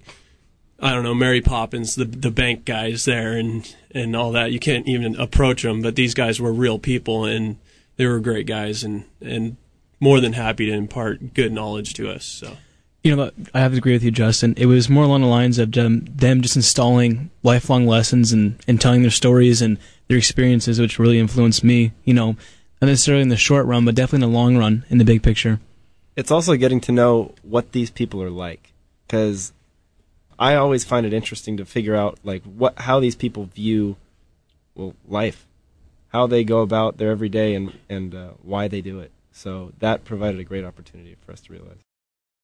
I 0.79 0.93
don't 0.93 1.03
know, 1.03 1.15
Mary 1.15 1.41
Poppins, 1.41 1.97
the 1.97 2.05
the 2.05 2.31
bank 2.31 2.65
guys 2.65 3.05
there, 3.05 3.33
and 3.33 3.75
and 3.91 4.15
all 4.15 4.33
that. 4.33 4.53
You 4.53 4.61
can't 4.61 4.87
even 4.89 5.17
approach 5.17 5.63
them, 5.63 5.83
but 5.83 5.97
these 5.97 6.15
guys 6.15 6.41
were 6.41 6.53
real 6.53 6.79
people, 6.79 7.25
and 7.25 7.59
they 7.97 8.07
were 8.07 8.21
great 8.21 8.47
guys, 8.47 8.85
and 8.85 9.05
and 9.21 9.57
more 9.99 10.21
than 10.21 10.35
happy 10.35 10.67
to 10.67 10.73
impart 10.73 11.35
good 11.35 11.53
knowledge 11.53 11.95
to 11.95 12.09
us. 12.09 12.25
So 12.25 12.57
you 13.05 13.15
know, 13.15 13.31
I 13.55 13.61
have 13.61 13.73
to 13.73 13.79
agree 13.79 13.93
with 13.93 14.03
you, 14.03 14.11
Justin. 14.11 14.55
It 14.57 14.67
was 14.67 14.89
more 14.89 15.05
along 15.05 15.23
the 15.23 15.29
lines 15.29 15.59
of 15.59 15.73
them, 15.73 16.05
them 16.05 16.41
just 16.41 16.57
installing 16.57 17.31
lifelong 17.43 17.87
lessons 17.87 18.33
and, 18.33 18.59
and 18.67 18.81
telling 18.81 19.03
their 19.03 19.11
stories 19.11 19.63
and 19.63 19.79
their 20.09 20.19
experiences, 20.19 20.81
which 20.81 20.99
really 20.99 21.19
influenced 21.19 21.63
me. 21.63 21.93
You 22.05 22.15
know, 22.15 22.37
not 22.83 22.89
necessarily 22.89 23.23
in 23.23 23.29
the 23.29 23.37
short 23.37 23.67
run, 23.67 23.85
but 23.85 23.95
definitely 23.95 24.27
in 24.27 24.33
the 24.33 24.39
long 24.39 24.57
run, 24.57 24.85
in 24.89 24.99
the 24.99 25.05
big 25.05 25.23
picture. 25.23 25.61
It's 26.17 26.33
also 26.33 26.57
getting 26.57 26.81
to 26.83 26.93
know 26.93 27.35
what 27.43 27.73
these 27.73 27.91
people 27.91 28.23
are 28.23 28.31
like, 28.31 28.73
because 29.07 29.53
I 30.39 30.57
always 30.57 30.85
find 30.85 31.07
it 31.07 31.13
interesting 31.13 31.57
to 31.59 31.65
figure 31.65 31.95
out 31.95 32.19
like 32.25 32.43
what 32.43 32.81
how 32.81 32.99
these 32.99 33.17
people 33.17 33.45
view 33.45 33.97
well 34.75 34.95
life, 35.07 35.47
how 36.09 36.27
they 36.27 36.43
go 36.43 36.63
about 36.63 36.99
their 36.99 37.11
everyday, 37.11 37.55
and 37.55 37.79
and 37.89 38.15
uh, 38.15 38.31
why 38.43 38.67
they 38.67 38.81
do 38.81 38.99
it. 38.99 39.13
So 39.31 39.73
that 39.79 40.05
provided 40.05 40.41
a 40.41 40.45
great 40.45 40.65
opportunity 40.65 41.17
for 41.25 41.31
us 41.31 41.41
to 41.43 41.53
realize. 41.53 41.88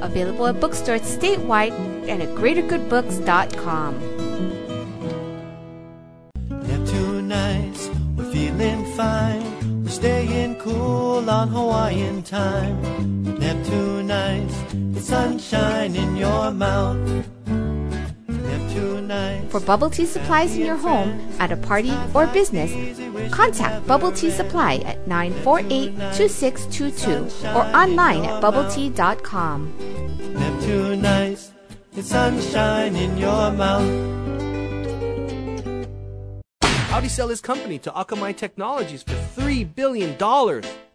Available 0.00 0.46
at 0.46 0.60
bookstores 0.60 1.02
statewide 1.02 1.72
and 2.08 2.22
at 2.22 2.28
greatergoodbooks.com. 2.30 3.92
Neptune 6.66 7.28
nights, 7.28 7.90
we're 8.16 8.32
feeling 8.32 8.84
fine. 8.96 9.84
We're 9.84 9.90
staying 9.90 10.56
cool 10.56 11.28
on 11.28 11.48
Hawaiian 11.48 12.22
time. 12.22 13.38
Neptune 13.38 14.06
nights, 14.06 14.54
it's 14.96 15.08
sunshine 15.08 15.96
in 15.96 16.16
your 16.16 16.50
mouth. 16.50 17.26
For 19.50 19.60
bubble 19.60 19.88
tea 19.88 20.04
supplies 20.04 20.54
in 20.54 20.66
your 20.66 20.76
home, 20.76 21.18
at 21.40 21.50
a 21.50 21.56
party, 21.56 21.92
or 22.12 22.26
business, 22.26 22.70
contact 23.38 23.86
Bubble 23.86 24.10
Tea 24.10 24.30
Supply 24.30 24.76
at 24.84 25.06
948 25.06 25.94
2622 26.16 27.48
or 27.56 27.62
online 27.82 28.24
at 28.24 28.42
bubbletea.com. 28.42 29.72
Neptune 30.34 31.02
nights, 31.02 31.52
it's 31.96 32.08
sunshine 32.08 32.96
in 32.96 33.16
your 33.16 33.52
mouth. 33.52 33.88
How'd 36.90 37.04
he 37.04 37.08
sell 37.08 37.28
his 37.28 37.40
company 37.40 37.78
to 37.78 37.90
Akamai 37.92 38.36
Technologies 38.36 39.04
for 39.04 39.14
$3 39.40 39.72
billion? 39.72 40.16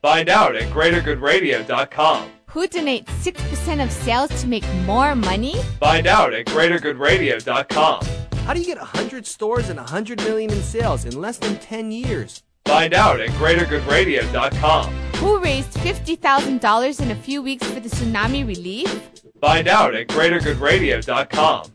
Find 0.02 0.28
out 0.28 0.56
at 0.58 0.70
greatergoodradio.com. 0.74 2.30
Who 2.48 2.68
donates 2.68 3.08
6% 3.24 3.84
of 3.84 3.90
sales 3.90 4.42
to 4.42 4.48
make 4.48 4.66
more 4.86 5.16
money? 5.16 5.56
Find 5.80 6.08
out 6.08 6.34
at 6.34 6.46
greatergoodradio.com. 6.48 8.23
How 8.46 8.54
do 8.54 8.60
you 8.60 8.66
get 8.66 8.78
100 8.78 9.26
stores 9.26 9.70
and 9.70 9.78
100 9.78 10.20
million 10.24 10.52
in 10.52 10.62
sales 10.62 11.06
in 11.06 11.20
less 11.20 11.38
than 11.38 11.58
10 11.60 11.94
years? 11.94 12.44
Find 12.66 12.94
out 12.94 13.22
at 13.22 13.30
greatergoodradio.com. 13.30 14.94
Who 15.16 15.40
raised 15.40 15.72
$50,000 15.76 17.02
in 17.02 17.12
a 17.12 17.16
few 17.16 17.42
weeks 17.42 17.66
for 17.66 17.80
the 17.80 17.88
tsunami 17.88 18.46
relief? 18.46 19.10
Find 19.40 19.70
out 19.70 19.96
at 19.96 20.08
greatergoodradio.com. 20.08 21.72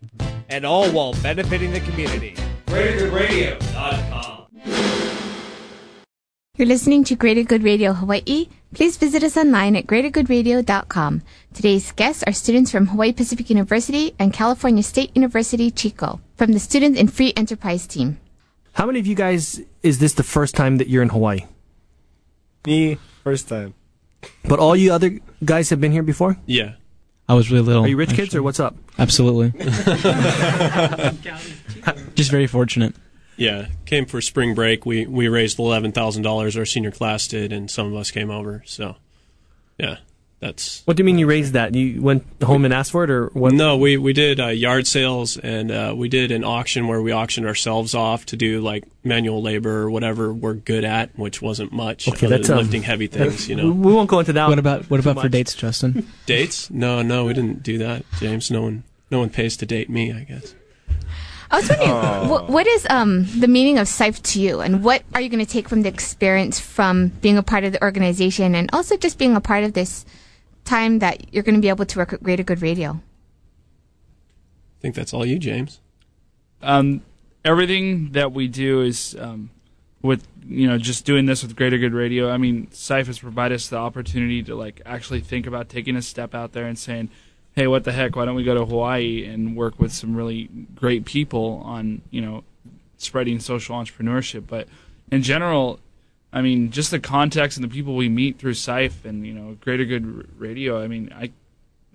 And 0.51 0.67
all 0.67 0.91
while 0.91 1.15
benefiting 1.23 1.73
the 1.73 1.81
community. 1.81 2.37
greatergoodradio.com. 2.67 4.45
You're 6.59 6.69
listening 6.69 7.05
to 7.05 7.15
Greater 7.15 7.45
Good 7.45 7.63
Radio 7.63 7.95
Hawaii. 7.95 8.49
Please 8.75 8.99
visit 8.99 9.23
us 9.25 9.37
online 9.37 9.77
at 9.77 9.87
greatergoodradio.com. 9.87 11.23
Today's 11.55 11.91
guests 11.93 12.23
are 12.25 12.33
students 12.33 12.71
from 12.71 12.89
Hawaii 12.89 13.13
Pacific 13.13 13.49
University 13.49 14.15
and 14.19 14.33
California 14.33 14.83
State 14.83 15.17
University 15.17 15.71
Chico 15.71 16.21
from 16.37 16.53
the 16.53 16.59
Student 16.59 16.99
in 16.99 17.09
Free 17.09 17.33
Enterprise 17.35 17.87
team. 17.87 18.19
How 18.75 18.85
many 18.87 19.01
of 19.01 19.07
you 19.07 19.15
guys 19.15 19.63
is 19.83 19.99
this 19.99 20.13
the 20.15 20.23
first 20.23 20.55
time 20.55 20.77
that 20.79 20.89
you're 20.89 21.03
in 21.03 21.09
Hawaii? 21.09 21.47
Me, 22.67 22.99
first 23.25 23.49
time. 23.49 23.73
But 24.45 24.59
all 24.59 24.77
you 24.77 24.93
other 24.93 25.19
guys 25.45 25.71
have 25.71 25.81
been 25.81 25.93
here 25.93 26.03
before? 26.03 26.37
Yeah. 26.45 26.75
I 27.29 27.35
was 27.35 27.51
really 27.51 27.65
little. 27.65 27.85
Are 27.85 27.89
you 27.89 27.97
rich 27.97 28.15
kids 28.15 28.35
or 28.35 28.43
what's 28.43 28.61
up? 28.61 28.77
Absolutely. 28.99 29.51
Just 32.15 32.31
very 32.31 32.47
fortunate. 32.47 32.95
Yeah, 33.38 33.68
came 33.87 34.05
for 34.05 34.20
spring 34.20 34.55
break. 34.55 34.85
We 34.85 35.07
we 35.07 35.29
raised 35.29 35.59
eleven 35.59 35.92
thousand 35.92 36.22
dollars. 36.22 36.57
Our 36.57 36.66
senior 36.66 36.90
class 36.90 37.29
did, 37.29 37.53
and 37.53 37.70
some 37.70 37.87
of 37.87 37.94
us 37.94 38.11
came 38.11 38.31
over. 38.31 38.64
So, 38.66 38.96
yeah, 39.79 39.98
that's. 40.40 40.83
What 40.87 40.96
do 40.96 41.03
you 41.03 41.05
mean 41.05 41.18
you 41.18 41.29
raised 41.29 41.53
that? 41.53 41.72
You 41.72 42.03
went 42.03 42.27
home 42.42 42.64
and 42.64 42.74
asked 42.74 42.90
for 42.90 43.05
it, 43.05 43.11
or 43.11 43.29
what? 43.29 43.53
No, 43.53 43.77
we 43.77 43.96
we 43.96 44.12
did 44.12 44.40
uh, 44.40 44.48
yard 44.48 44.88
sales, 44.88 45.37
and 45.37 45.70
uh, 45.70 45.94
we 45.96 46.09
did 46.09 46.33
an 46.33 46.42
auction 46.42 46.88
where 46.88 47.01
we 47.01 47.12
auctioned 47.12 47.46
ourselves 47.46 47.94
off 47.94 48.27
to 48.27 48.37
do 48.37 48.61
like 48.61 48.83
manual 49.05 49.40
labor 49.40 49.83
or 49.83 49.90
whatever 49.90 50.33
we're 50.33 50.55
good 50.55 50.85
at, 50.85 51.16
which 51.16 51.40
wasn't 51.40 51.72
much. 51.72 52.09
Okay, 52.09 52.27
other 52.27 52.38
that's, 52.38 52.48
than 52.48 52.59
um, 52.59 52.64
lifting 52.64 52.83
heavy 52.83 53.07
things, 53.07 53.48
you 53.48 53.55
know. 53.55 53.70
We 53.70 53.92
won't 53.92 54.11
go 54.11 54.18
into 54.18 54.33
that. 54.33 54.48
What 54.48 54.59
about 54.59 54.90
what 54.90 55.01
too 55.01 55.11
about 55.11 55.22
for 55.22 55.29
dates, 55.29 55.55
Justin? 55.55 56.09
Dates? 56.27 56.70
No, 56.70 57.03
no, 57.03 57.27
we 57.27 57.35
didn't 57.35 57.62
do 57.62 57.79
that, 57.79 58.05
James. 58.18 58.51
No 58.51 58.62
one 58.62 58.83
no 59.12 59.20
one 59.20 59.31
pays 59.31 59.57
to 59.59 59.66
date 59.66 59.88
me. 59.88 60.12
I 60.12 60.24
guess. 60.24 60.55
I 61.51 61.57
was 61.61 61.69
wondering, 61.71 62.29
what, 62.29 62.51
what 62.51 62.67
is 62.67 62.87
um, 62.91 63.27
the 63.41 63.49
meaning 63.49 63.79
of 63.79 63.89
SIFE 63.89 64.23
to 64.23 64.41
you, 64.41 64.61
and 64.61 64.85
what 64.85 65.03
are 65.15 65.21
you 65.21 65.29
going 65.29 65.45
to 65.45 65.51
take 65.51 65.69
from 65.69 65.83
the 65.83 65.89
experience 65.89 66.61
from 66.61 67.09
being 67.09 67.39
a 67.39 67.43
part 67.43 67.65
of 67.65 67.73
the 67.73 67.83
organization, 67.83 68.55
and 68.55 68.69
also 68.73 68.97
just 68.97 69.19
being 69.19 69.35
a 69.35 69.41
part 69.41 69.65
of 69.65 69.73
this 69.73 70.05
time 70.65 70.99
that 70.99 71.33
you're 71.33 71.43
going 71.43 71.55
to 71.55 71.61
be 71.61 71.71
able 71.71 71.87
to 71.87 71.99
work 71.99 72.13
at 72.13 72.23
Greater 72.23 72.43
Good 72.43 72.61
Radio? 72.61 73.01
I 74.79 74.81
think 74.81 74.95
that's 74.95 75.15
all 75.15 75.25
you, 75.25 75.39
James. 75.39 75.81
um, 76.63 77.03
everything 77.45 78.13
that 78.13 78.33
we 78.33 78.47
do 78.49 78.83
is 78.83 79.17
um, 79.19 79.51
with 80.03 80.27
you 80.47 80.67
know 80.67 80.79
just 80.79 81.05
doing 81.05 81.27
this 81.27 81.43
with 81.43 81.57
Greater 81.57 81.79
Good 81.79 81.95
Radio. 81.95 82.31
I 82.31 82.37
mean, 82.37 82.69
SIFE 82.71 83.07
has 83.07 83.19
provided 83.19 83.55
us 83.57 83.69
the 83.69 83.77
opportunity 83.77 84.43
to 84.45 84.55
like 84.55 84.83
actually 84.85 85.21
think 85.21 85.47
about 85.47 85.69
taking 85.69 85.97
a 85.97 86.03
step 86.03 86.35
out 86.35 86.53
there 86.53 86.67
and 86.67 86.79
saying, 86.79 87.11
"Hey, 87.55 87.67
what 87.67 87.85
the 87.85 87.93
heck? 87.93 88.17
Why 88.17 88.25
don't 88.25 88.35
we 88.35 88.45
go 88.45 88.55
to 88.55 88.65
Hawaii 88.65 89.25
and 89.25 89.57
work 89.57 89.79
with 89.79 89.93
some 89.93 90.15
really 90.15 90.49
great 90.75 91.05
people 91.05 91.63
on 91.65 92.03
you 92.11 92.21
know 92.21 92.45
spreading 92.97 93.41
social 93.41 93.77
entrepreneurship?" 93.77 94.47
But 94.47 94.69
in 95.11 95.23
general, 95.23 95.81
I 96.33 96.43
mean, 96.43 96.71
just 96.71 96.91
the 96.91 97.01
context 97.01 97.57
and 97.57 97.65
the 97.65 97.75
people 97.75 97.97
we 97.97 98.09
meet 98.09 98.39
through 98.39 98.55
SIFE 98.55 99.05
and 99.05 99.27
you 99.27 99.33
know 99.33 99.57
Greater 99.61 99.85
Good 99.85 100.39
Radio. 100.39 100.83
I 100.83 100.89
mean, 100.89 101.11
I 101.15 101.33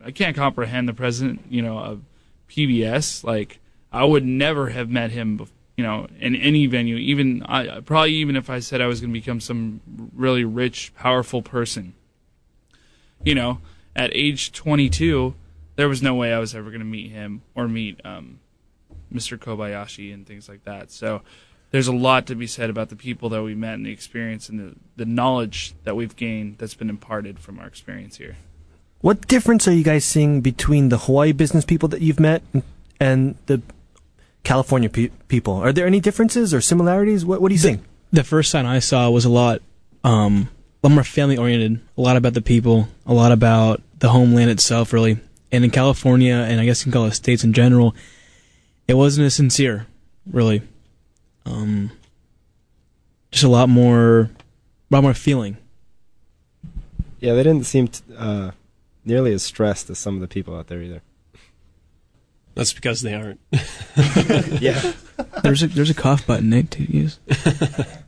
I 0.04 0.12
can't 0.12 0.36
comprehend 0.36 0.88
the 0.90 0.94
president, 0.94 1.42
you 1.50 1.62
know, 1.62 1.78
of 1.78 2.02
PBS. 2.50 3.24
Like, 3.24 3.60
I 3.92 4.04
would 4.04 4.26
never 4.26 4.70
have 4.70 4.90
met 4.90 5.12
him, 5.12 5.40
bef- 5.40 5.50
you 5.78 5.84
know, 5.84 6.08
in 6.20 6.36
any 6.36 6.66
venue. 6.66 6.98
Even 6.98 7.44
I 7.44 7.80
probably 7.80 8.14
even 8.16 8.36
if 8.36 8.50
I 8.50 8.60
said 8.60 8.82
I 8.82 8.88
was 8.88 9.02
going 9.02 9.14
to 9.14 9.20
become 9.20 9.40
some 9.40 9.82
really 10.16 10.44
rich, 10.44 10.94
powerful 10.96 11.42
person. 11.42 11.94
You 13.24 13.36
know, 13.36 13.60
at 13.96 14.12
age 14.14 14.52
22, 14.52 15.36
there 15.76 15.90
was 15.90 16.02
no 16.02 16.16
way 16.16 16.34
I 16.34 16.40
was 16.40 16.54
ever 16.56 16.70
going 16.70 16.80
to 16.80 16.86
meet 16.86 17.12
him 17.12 17.42
or 17.56 17.68
meet 17.68 18.00
um, 18.06 18.40
Mr. 19.14 19.38
Kobayashi 19.38 20.14
and 20.14 20.26
things 20.26 20.50
like 20.50 20.64
that. 20.66 20.92
So. 20.92 21.22
There's 21.72 21.88
a 21.88 21.92
lot 21.92 22.28
to 22.28 22.36
be 22.36 22.46
said 22.46 22.70
about 22.70 22.90
the 22.90 22.96
people 22.96 23.30
that 23.30 23.42
we 23.42 23.56
met 23.56 23.74
and 23.74 23.84
the 23.88 23.92
experience 23.92 24.48
and 24.48 24.60
the, 24.60 24.76
the 24.96 25.06
knowledge 25.06 25.74
that 25.86 25.96
we've 25.96 26.16
gained 26.16 26.60
that's 26.60 26.76
been 26.76 26.88
imparted 26.88 27.40
from 27.40 27.58
our 27.58 27.66
experience 27.66 28.18
here. 28.18 28.36
What 29.04 29.28
difference 29.28 29.68
are 29.68 29.74
you 29.74 29.84
guys 29.84 30.06
seeing 30.06 30.40
between 30.40 30.88
the 30.90 30.98
Hawaii 30.98 31.34
business 31.34 31.66
people 31.66 31.90
that 31.90 32.02
you've 32.02 32.22
met 32.22 32.42
and 33.02 33.36
the 33.48 33.62
California 34.44 34.90
pe- 34.90 35.10
people? 35.28 35.56
Are 35.56 35.74
there 35.74 35.86
any 35.86 36.00
differences 36.00 36.54
or 36.54 36.62
similarities? 36.62 37.26
What 37.26 37.42
What 37.42 37.50
do 37.50 37.56
you 37.56 37.60
think? 37.60 37.82
The 38.14 38.24
first 38.24 38.50
sign 38.50 38.66
I 38.66 38.80
saw 38.80 39.10
was 39.10 39.26
a 39.26 39.30
lot, 39.30 39.62
um, 40.06 40.50
a 40.84 40.88
lot 40.88 40.94
more 40.94 41.04
family 41.04 41.38
oriented. 41.38 41.82
A 41.98 42.02
lot 42.02 42.16
about 42.16 42.34
the 42.34 42.42
people. 42.42 42.88
A 43.06 43.14
lot 43.14 43.34
about 43.34 43.82
the 44.00 44.08
homeland 44.08 44.52
itself, 44.52 44.94
really. 44.94 45.20
And 45.54 45.64
in 45.64 45.70
California, 45.70 46.34
and 46.34 46.60
I 46.60 46.66
guess 46.66 46.82
you 46.82 46.92
can 46.92 47.00
call 47.00 47.06
it 47.06 47.14
states 47.14 47.44
in 47.44 47.54
general, 47.54 47.96
it 48.88 48.96
wasn't 48.96 49.26
as 49.28 49.36
sincere, 49.36 49.86
really. 50.30 50.64
Um, 51.46 51.92
just 53.32 53.44
a 53.44 53.50
lot 53.50 53.70
more, 53.70 54.22
a 54.22 54.30
lot 54.90 55.04
more 55.04 55.14
feeling. 55.14 55.58
Yeah, 57.20 57.34
they 57.36 57.44
didn't 57.44 57.66
seem 57.66 57.88
t- 57.88 58.02
uh, 58.18 58.52
nearly 59.06 59.32
as 59.32 59.44
stressed 59.44 59.90
as 59.90 60.00
some 60.00 60.16
of 60.16 60.22
the 60.22 60.28
people 60.28 60.56
out 60.56 60.68
there 60.68 60.82
either. 60.82 61.02
That's 62.56 62.74
because 62.74 63.02
they 63.02 63.14
aren't. 63.14 63.40
Yeah. 64.60 64.94
There's 65.44 65.62
a 65.62 65.68
there's 65.68 65.92
a 65.92 65.94
cough 65.94 66.26
button, 66.26 66.50
Nate, 66.50 66.72
to 66.72 66.92
use. 66.92 67.20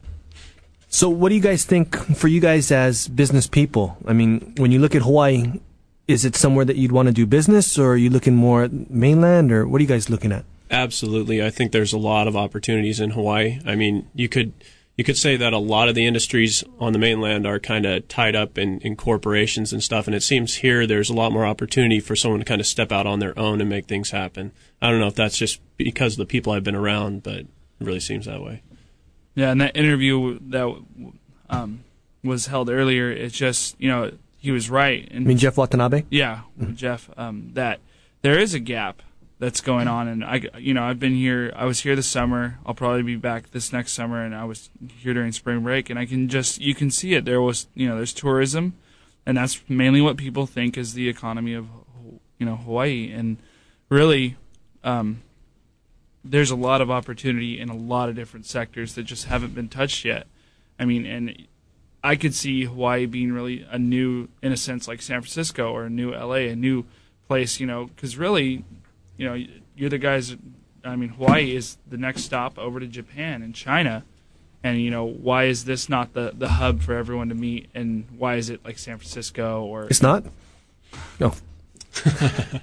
So, 0.95 1.09
what 1.09 1.27
do 1.27 1.35
you 1.35 1.41
guys 1.41 1.65
think 1.65 1.93
for 2.15 2.29
you 2.29 2.39
guys 2.39 2.71
as 2.71 3.09
business 3.09 3.47
people? 3.47 3.97
I 4.07 4.13
mean, 4.13 4.53
when 4.55 4.71
you 4.71 4.79
look 4.79 4.95
at 4.95 5.01
Hawaii, 5.01 5.59
is 6.07 6.25
it 6.25 6.35
somewhere 6.35 6.65
that 6.65 6.75
you'd 6.75 6.91
want 6.91 7.07
to 7.07 7.13
do 7.13 7.25
business, 7.25 7.77
or 7.77 7.93
are 7.93 7.97
you 7.97 8.09
looking 8.09 8.35
more 8.35 8.63
at 8.63 8.89
mainland, 8.89 9.51
or 9.51 9.67
what 9.67 9.79
are 9.79 9.83
you 9.83 9.87
guys 9.87 10.09
looking 10.09 10.31
at? 10.31 10.45
Absolutely. 10.69 11.43
I 11.43 11.49
think 11.49 11.71
there's 11.71 11.93
a 11.93 11.97
lot 11.97 12.27
of 12.27 12.35
opportunities 12.35 12.99
in 12.99 13.11
Hawaii. 13.11 13.59
I 13.65 13.75
mean, 13.75 14.07
you 14.13 14.29
could 14.29 14.53
you 14.97 15.03
could 15.03 15.17
say 15.17 15.35
that 15.35 15.51
a 15.51 15.57
lot 15.57 15.89
of 15.89 15.95
the 15.95 16.05
industries 16.05 16.63
on 16.79 16.93
the 16.93 16.99
mainland 16.99 17.45
are 17.45 17.59
kind 17.59 17.85
of 17.85 18.07
tied 18.07 18.35
up 18.35 18.57
in, 18.57 18.79
in 18.79 18.95
corporations 18.95 19.73
and 19.73 19.83
stuff, 19.83 20.07
and 20.07 20.15
it 20.15 20.23
seems 20.23 20.55
here 20.55 20.87
there's 20.87 21.09
a 21.09 21.13
lot 21.13 21.33
more 21.33 21.45
opportunity 21.45 21.99
for 21.99 22.15
someone 22.15 22.39
to 22.39 22.45
kind 22.45 22.61
of 22.61 22.67
step 22.67 22.91
out 22.91 23.05
on 23.05 23.19
their 23.19 23.37
own 23.37 23.59
and 23.59 23.69
make 23.69 23.87
things 23.87 24.11
happen. 24.11 24.53
I 24.81 24.89
don't 24.89 24.99
know 24.99 25.07
if 25.07 25.15
that's 25.15 25.37
just 25.37 25.59
because 25.77 26.13
of 26.13 26.19
the 26.19 26.25
people 26.25 26.53
I've 26.53 26.63
been 26.63 26.75
around, 26.75 27.23
but 27.23 27.39
it 27.39 27.47
really 27.79 27.99
seems 27.99 28.25
that 28.25 28.41
way. 28.41 28.61
Yeah, 29.35 29.51
and 29.51 29.59
that 29.59 29.75
interview 29.75 30.39
that 30.49 30.81
um, 31.49 31.83
was 32.23 32.47
held 32.47 32.69
earlier, 32.69 33.11
it's 33.11 33.35
just 33.35 33.75
you 33.79 33.89
know 33.89 34.11
he 34.45 34.51
was 34.51 34.69
right. 34.69 35.11
I 35.13 35.17
mean, 35.17 35.39
Jeff 35.39 35.57
Watanabe. 35.57 36.03
yeah, 36.11 36.41
Jeff, 36.75 37.09
um, 37.17 37.49
that 37.53 37.79
there 38.21 38.37
is 38.37 38.53
a 38.53 38.59
gap 38.59 39.01
that's 39.39 39.59
going 39.59 39.87
on, 39.87 40.07
and 40.07 40.23
I, 40.23 40.49
you 40.59 40.75
know, 40.75 40.83
I've 40.83 40.99
been 40.99 41.15
here. 41.15 41.51
I 41.55 41.65
was 41.65 41.79
here 41.79 41.95
this 41.95 42.05
summer. 42.05 42.59
I'll 42.63 42.75
probably 42.75 43.01
be 43.01 43.15
back 43.15 43.49
this 43.49 43.73
next 43.73 43.93
summer, 43.93 44.23
and 44.23 44.35
I 44.35 44.45
was 44.45 44.69
here 44.99 45.15
during 45.15 45.31
spring 45.31 45.63
break, 45.63 45.89
and 45.89 45.97
I 45.97 46.05
can 46.05 46.29
just 46.29 46.61
you 46.61 46.75
can 46.75 46.91
see 46.91 47.15
it. 47.15 47.25
There 47.25 47.41
was 47.41 47.65
you 47.73 47.89
know 47.89 47.95
there's 47.95 48.13
tourism, 48.13 48.75
and 49.25 49.35
that's 49.35 49.61
mainly 49.67 49.99
what 49.99 50.15
people 50.15 50.45
think 50.45 50.77
is 50.77 50.93
the 50.93 51.09
economy 51.09 51.55
of 51.55 51.65
you 52.37 52.45
know 52.45 52.55
Hawaii, 52.55 53.11
and 53.11 53.37
really. 53.89 54.37
Um, 54.83 55.23
there's 56.27 56.49
a 56.49 56.55
lot 56.55 56.81
of 56.81 56.89
opportunity 56.89 57.59
in 57.59 57.69
a 57.69 57.75
lot 57.75 58.09
of 58.09 58.15
different 58.15 58.47
sectors 58.47 58.95
that 58.95 59.03
just 59.03 59.25
haven't 59.25 59.53
been 59.53 59.69
touched 59.69 60.03
yet. 60.03 60.25
I 60.79 60.85
mean, 60.85 61.05
and 61.05 61.47
I 62.05 62.15
could 62.15 62.35
see 62.35 62.65
Hawaii 62.65 63.07
being 63.07 63.33
really 63.33 63.65
a 63.69 63.79
new, 63.79 64.27
in 64.43 64.51
a 64.51 64.57
sense, 64.57 64.87
like 64.87 65.01
San 65.01 65.21
Francisco 65.21 65.71
or 65.71 65.85
a 65.85 65.89
new 65.89 66.11
LA, 66.11 66.51
a 66.51 66.55
new 66.55 66.85
place, 67.27 67.59
you 67.59 67.65
know, 67.65 67.85
because 67.85 68.15
really, 68.15 68.63
you 69.17 69.27
know, 69.27 69.43
you're 69.75 69.89
the 69.89 69.97
guys. 69.97 70.35
I 70.83 70.95
mean, 70.95 71.09
Hawaii 71.09 71.55
is 71.55 71.77
the 71.89 71.97
next 71.97 72.23
stop 72.23 72.59
over 72.59 72.79
to 72.79 72.85
Japan 72.85 73.41
and 73.41 73.55
China, 73.55 74.05
and 74.63 74.79
you 74.79 74.91
know, 74.91 75.03
why 75.03 75.45
is 75.45 75.65
this 75.65 75.89
not 75.89 76.13
the 76.13 76.31
the 76.37 76.47
hub 76.47 76.81
for 76.81 76.93
everyone 76.93 77.29
to 77.29 77.35
meet? 77.35 77.69
And 77.73 78.05
why 78.15 78.35
is 78.35 78.51
it 78.51 78.63
like 78.63 78.77
San 78.77 78.97
Francisco 78.97 79.63
or 79.63 79.85
It's 79.85 80.03
not. 80.03 80.25
No. 81.19 81.33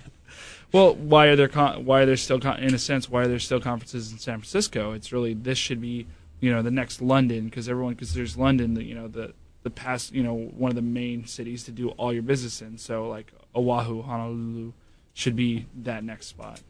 Well, 0.73 0.95
why 0.95 1.27
are 1.27 1.37
there 1.37 1.49
con- 1.49 1.85
why 1.85 2.01
are 2.01 2.07
there 2.07 2.17
still 2.17 2.41
con- 2.41 2.61
in 2.61 2.73
a 2.73 2.79
sense 2.79 3.09
why 3.11 3.25
are 3.25 3.29
there 3.29 3.39
still 3.39 3.61
conferences 3.61 4.11
in 4.11 4.19
San 4.19 4.39
Francisco? 4.39 4.93
It's 4.93 5.13
really 5.13 5.35
this 5.35 5.59
should 5.59 5.83
be 5.83 6.07
you 6.43 6.53
know 6.53 6.61
the 6.61 6.71
next 6.71 7.01
London 7.01 7.45
because 7.47 7.69
everyone 7.69 7.95
considers 7.95 8.37
London 8.37 8.75
the 8.75 8.83
you 8.83 8.95
know 8.95 9.09
the 9.09 9.33
the 9.63 9.71
past 9.71 10.13
you 10.13 10.23
know 10.23 10.35
one 10.35 10.71
of 10.71 10.75
the 10.75 10.83
main 10.83 11.25
cities 11.25 11.63
to 11.65 11.71
do 11.71 11.91
all 11.91 12.13
your 12.13 12.23
business 12.23 12.61
in. 12.61 12.77
So 12.77 13.09
like 13.09 13.33
Oahu, 13.55 14.03
Honolulu 14.03 14.73
should 15.15 15.37
be 15.37 15.67
that 15.83 16.05
next 16.05 16.27
spot. 16.27 16.61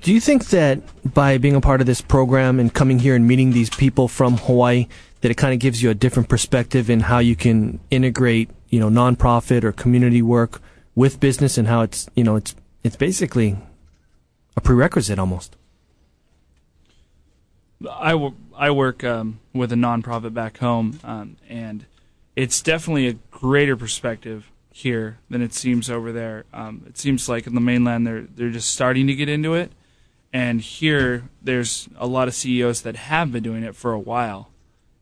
Do 0.00 0.12
you 0.12 0.20
think 0.20 0.46
that 0.48 0.80
by 1.14 1.38
being 1.38 1.54
a 1.54 1.60
part 1.60 1.80
of 1.80 1.86
this 1.86 2.00
program 2.00 2.58
and 2.58 2.72
coming 2.72 2.98
here 2.98 3.14
and 3.14 3.26
meeting 3.26 3.52
these 3.52 3.70
people 3.70 4.08
from 4.08 4.36
Hawaii, 4.36 4.86
that 5.20 5.30
it 5.30 5.36
kind 5.36 5.52
of 5.54 5.60
gives 5.60 5.82
you 5.82 5.90
a 5.90 5.94
different 5.94 6.28
perspective 6.28 6.90
in 6.90 7.00
how 7.00 7.18
you 7.18 7.34
can 7.34 7.80
integrate, 7.90 8.50
you 8.68 8.80
know, 8.80 8.88
nonprofit 8.90 9.64
or 9.64 9.72
community 9.72 10.20
work 10.20 10.60
with 10.94 11.20
business 11.20 11.56
and 11.56 11.68
how 11.68 11.82
it's, 11.82 12.08
you 12.14 12.24
know, 12.24 12.36
it's 12.36 12.54
it's 12.84 12.96
basically 12.96 13.56
a 14.56 14.60
prerequisite 14.60 15.18
almost. 15.18 15.56
I, 17.90 18.12
w- 18.12 18.34
I 18.58 18.72
work 18.72 19.04
um, 19.04 19.38
with 19.54 19.72
a 19.72 19.76
nonprofit 19.76 20.34
back 20.34 20.58
home, 20.58 20.98
um, 21.04 21.36
and 21.48 21.86
it's 22.34 22.60
definitely 22.60 23.06
a 23.06 23.12
greater 23.30 23.76
perspective 23.76 24.50
here 24.72 25.18
than 25.30 25.42
it 25.42 25.54
seems 25.54 25.88
over 25.88 26.10
there. 26.10 26.44
Um, 26.52 26.84
it 26.88 26.98
seems 26.98 27.28
like 27.28 27.46
in 27.46 27.54
the 27.54 27.60
mainland 27.60 28.06
they're 28.06 28.22
they're 28.22 28.50
just 28.50 28.70
starting 28.70 29.06
to 29.06 29.14
get 29.14 29.28
into 29.28 29.54
it, 29.54 29.70
and 30.32 30.60
here 30.60 31.28
there's 31.40 31.88
a 31.96 32.06
lot 32.06 32.26
of 32.26 32.34
CEOs 32.34 32.82
that 32.82 32.96
have 32.96 33.30
been 33.30 33.44
doing 33.44 33.62
it 33.62 33.76
for 33.76 33.92
a 33.92 33.98
while, 33.98 34.50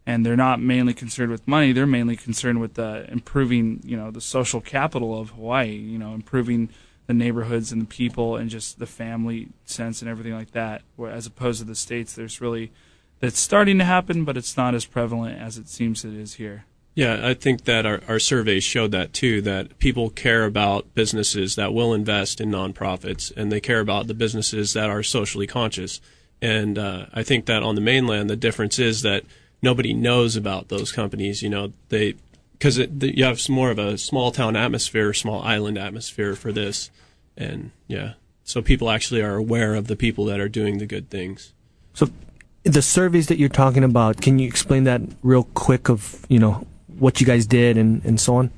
and 0.04 0.24
they're 0.24 0.36
not 0.36 0.60
mainly 0.60 0.92
concerned 0.92 1.30
with 1.30 1.48
money. 1.48 1.72
They're 1.72 1.86
mainly 1.86 2.16
concerned 2.16 2.60
with 2.60 2.78
uh, 2.78 3.04
improving, 3.08 3.80
you 3.84 3.96
know, 3.96 4.10
the 4.10 4.20
social 4.20 4.60
capital 4.60 5.18
of 5.18 5.30
Hawaii. 5.30 5.74
You 5.76 5.98
know, 5.98 6.12
improving 6.12 6.68
the 7.06 7.14
neighborhoods 7.14 7.72
and 7.72 7.80
the 7.80 7.86
people 7.86 8.36
and 8.36 8.50
just 8.50 8.78
the 8.78 8.86
family 8.86 9.48
sense 9.64 10.02
and 10.02 10.10
everything 10.10 10.34
like 10.34 10.50
that. 10.50 10.82
As 11.08 11.26
opposed 11.26 11.60
to 11.60 11.64
the 11.64 11.74
states, 11.74 12.12
there's 12.12 12.40
really 12.40 12.70
that's 13.20 13.40
starting 13.40 13.78
to 13.78 13.84
happen, 13.84 14.24
but 14.24 14.36
it's 14.36 14.56
not 14.56 14.74
as 14.74 14.84
prevalent 14.84 15.40
as 15.40 15.58
it 15.58 15.68
seems 15.68 16.04
it 16.04 16.14
is 16.14 16.34
here. 16.34 16.64
Yeah, 16.94 17.28
I 17.28 17.34
think 17.34 17.64
that 17.64 17.84
our, 17.84 18.00
our 18.08 18.18
surveys 18.18 18.64
showed 18.64 18.90
that 18.92 19.12
too, 19.12 19.42
that 19.42 19.78
people 19.78 20.08
care 20.08 20.46
about 20.46 20.94
businesses 20.94 21.54
that 21.56 21.74
will 21.74 21.92
invest 21.92 22.40
in 22.40 22.50
nonprofits 22.50 23.30
and 23.36 23.52
they 23.52 23.60
care 23.60 23.80
about 23.80 24.06
the 24.06 24.14
businesses 24.14 24.72
that 24.72 24.88
are 24.88 25.02
socially 25.02 25.46
conscious. 25.46 26.00
And 26.40 26.78
uh, 26.78 27.06
I 27.12 27.22
think 27.22 27.46
that 27.46 27.62
on 27.62 27.74
the 27.74 27.82
mainland, 27.82 28.30
the 28.30 28.36
difference 28.36 28.78
is 28.78 29.02
that 29.02 29.24
nobody 29.60 29.92
knows 29.92 30.36
about 30.36 30.68
those 30.68 30.90
companies. 30.90 31.42
You 31.42 31.50
know, 31.50 31.72
they 31.90 32.14
because 32.52 32.78
you 32.78 33.24
have 33.24 33.46
more 33.50 33.70
of 33.70 33.78
a 33.78 33.98
small 33.98 34.32
town 34.32 34.56
atmosphere, 34.56 35.12
small 35.12 35.42
island 35.42 35.76
atmosphere 35.76 36.34
for 36.34 36.52
this, 36.52 36.90
and 37.36 37.70
yeah, 37.86 38.14
so 38.44 38.62
people 38.62 38.90
actually 38.90 39.20
are 39.20 39.34
aware 39.34 39.74
of 39.74 39.88
the 39.88 39.96
people 39.96 40.24
that 40.26 40.40
are 40.40 40.48
doing 40.48 40.78
the 40.78 40.86
good 40.86 41.10
things. 41.10 41.52
So, 41.92 42.08
the 42.66 42.82
surveys 42.82 43.28
that 43.28 43.38
you're 43.38 43.48
talking 43.48 43.84
about, 43.84 44.20
can 44.20 44.38
you 44.38 44.48
explain 44.48 44.84
that 44.84 45.00
real 45.22 45.44
quick? 45.54 45.88
Of 45.88 46.26
you 46.28 46.38
know 46.38 46.66
what 46.98 47.20
you 47.20 47.26
guys 47.26 47.46
did 47.46 47.78
and 47.78 48.04
and 48.04 48.20
so 48.20 48.36
on. 48.36 48.50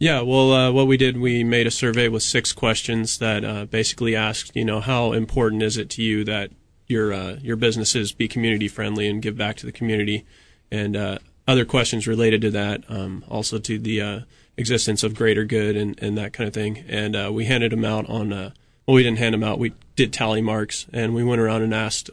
Yeah, 0.00 0.20
well, 0.20 0.52
uh, 0.52 0.70
what 0.70 0.86
we 0.86 0.96
did, 0.96 1.16
we 1.16 1.42
made 1.42 1.66
a 1.66 1.72
survey 1.72 2.08
with 2.08 2.22
six 2.22 2.52
questions 2.52 3.18
that 3.18 3.44
uh, 3.44 3.64
basically 3.64 4.14
asked, 4.14 4.54
you 4.54 4.64
know, 4.64 4.78
how 4.80 5.10
important 5.12 5.60
is 5.60 5.76
it 5.76 5.90
to 5.90 6.02
you 6.02 6.22
that 6.22 6.52
your 6.86 7.12
uh, 7.12 7.36
your 7.42 7.56
businesses 7.56 8.12
be 8.12 8.28
community 8.28 8.68
friendly 8.68 9.08
and 9.08 9.20
give 9.20 9.36
back 9.36 9.56
to 9.56 9.66
the 9.66 9.72
community, 9.72 10.24
and 10.70 10.96
uh, 10.96 11.18
other 11.46 11.64
questions 11.64 12.06
related 12.06 12.40
to 12.42 12.50
that, 12.50 12.84
um, 12.88 13.24
also 13.28 13.58
to 13.58 13.78
the 13.78 14.00
uh, 14.00 14.20
existence 14.56 15.02
of 15.02 15.14
greater 15.14 15.44
good 15.44 15.76
and, 15.76 15.98
and 16.02 16.16
that 16.16 16.32
kind 16.32 16.48
of 16.48 16.54
thing. 16.54 16.84
And 16.88 17.14
uh, 17.14 17.30
we 17.32 17.44
handed 17.44 17.72
them 17.72 17.84
out 17.84 18.08
on, 18.08 18.30
well, 18.30 18.52
we 18.86 19.02
didn't 19.02 19.18
hand 19.18 19.34
them 19.34 19.44
out. 19.44 19.58
We 19.58 19.72
did 19.96 20.12
tally 20.12 20.40
marks, 20.40 20.86
and 20.92 21.14
we 21.14 21.24
went 21.24 21.40
around 21.40 21.62
and 21.62 21.74
asked 21.74 22.10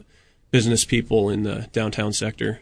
business 0.56 0.86
people 0.86 1.28
in 1.28 1.42
the 1.42 1.68
downtown 1.72 2.14
sector, 2.14 2.60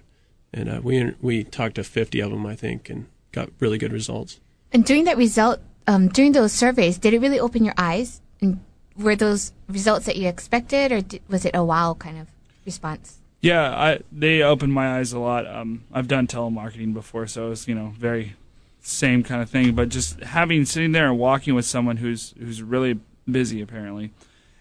and 0.52 0.68
uh, 0.68 0.80
we 0.82 1.14
we 1.22 1.44
talked 1.44 1.76
to 1.76 1.84
50 1.84 2.18
of 2.18 2.32
them, 2.32 2.44
I 2.44 2.56
think, 2.56 2.90
and 2.90 3.06
got 3.30 3.50
really 3.60 3.78
good 3.78 3.92
results. 3.92 4.40
And 4.72 4.84
during 4.84 5.04
that 5.04 5.16
result, 5.16 5.60
um, 5.86 6.08
during 6.08 6.32
those 6.32 6.52
surveys, 6.52 6.98
did 6.98 7.14
it 7.14 7.20
really 7.20 7.38
open 7.38 7.64
your 7.64 7.74
eyes? 7.78 8.20
And 8.40 8.58
were 8.96 9.14
those 9.14 9.52
results 9.68 10.06
that 10.06 10.16
you 10.16 10.26
expected, 10.26 10.90
or 10.90 11.02
did, 11.02 11.22
was 11.28 11.44
it 11.44 11.54
a 11.54 11.62
wow 11.62 11.94
kind 11.94 12.18
of 12.18 12.26
response? 12.66 13.18
Yeah, 13.40 13.70
I 13.70 14.00
they 14.10 14.42
opened 14.42 14.72
my 14.72 14.98
eyes 14.98 15.12
a 15.12 15.20
lot. 15.20 15.46
Um, 15.46 15.84
I've 15.92 16.08
done 16.08 16.26
telemarketing 16.26 16.94
before, 16.94 17.28
so 17.28 17.52
it's 17.52 17.68
you 17.68 17.76
know 17.76 17.94
very 17.96 18.34
same 18.80 19.22
kind 19.22 19.40
of 19.40 19.48
thing. 19.48 19.76
But 19.76 19.88
just 19.90 20.18
having 20.18 20.64
sitting 20.64 20.90
there 20.90 21.08
and 21.10 21.16
walking 21.16 21.54
with 21.54 21.64
someone 21.64 21.98
who's 21.98 22.34
who's 22.40 22.60
really 22.60 22.98
busy 23.30 23.60
apparently, 23.60 24.10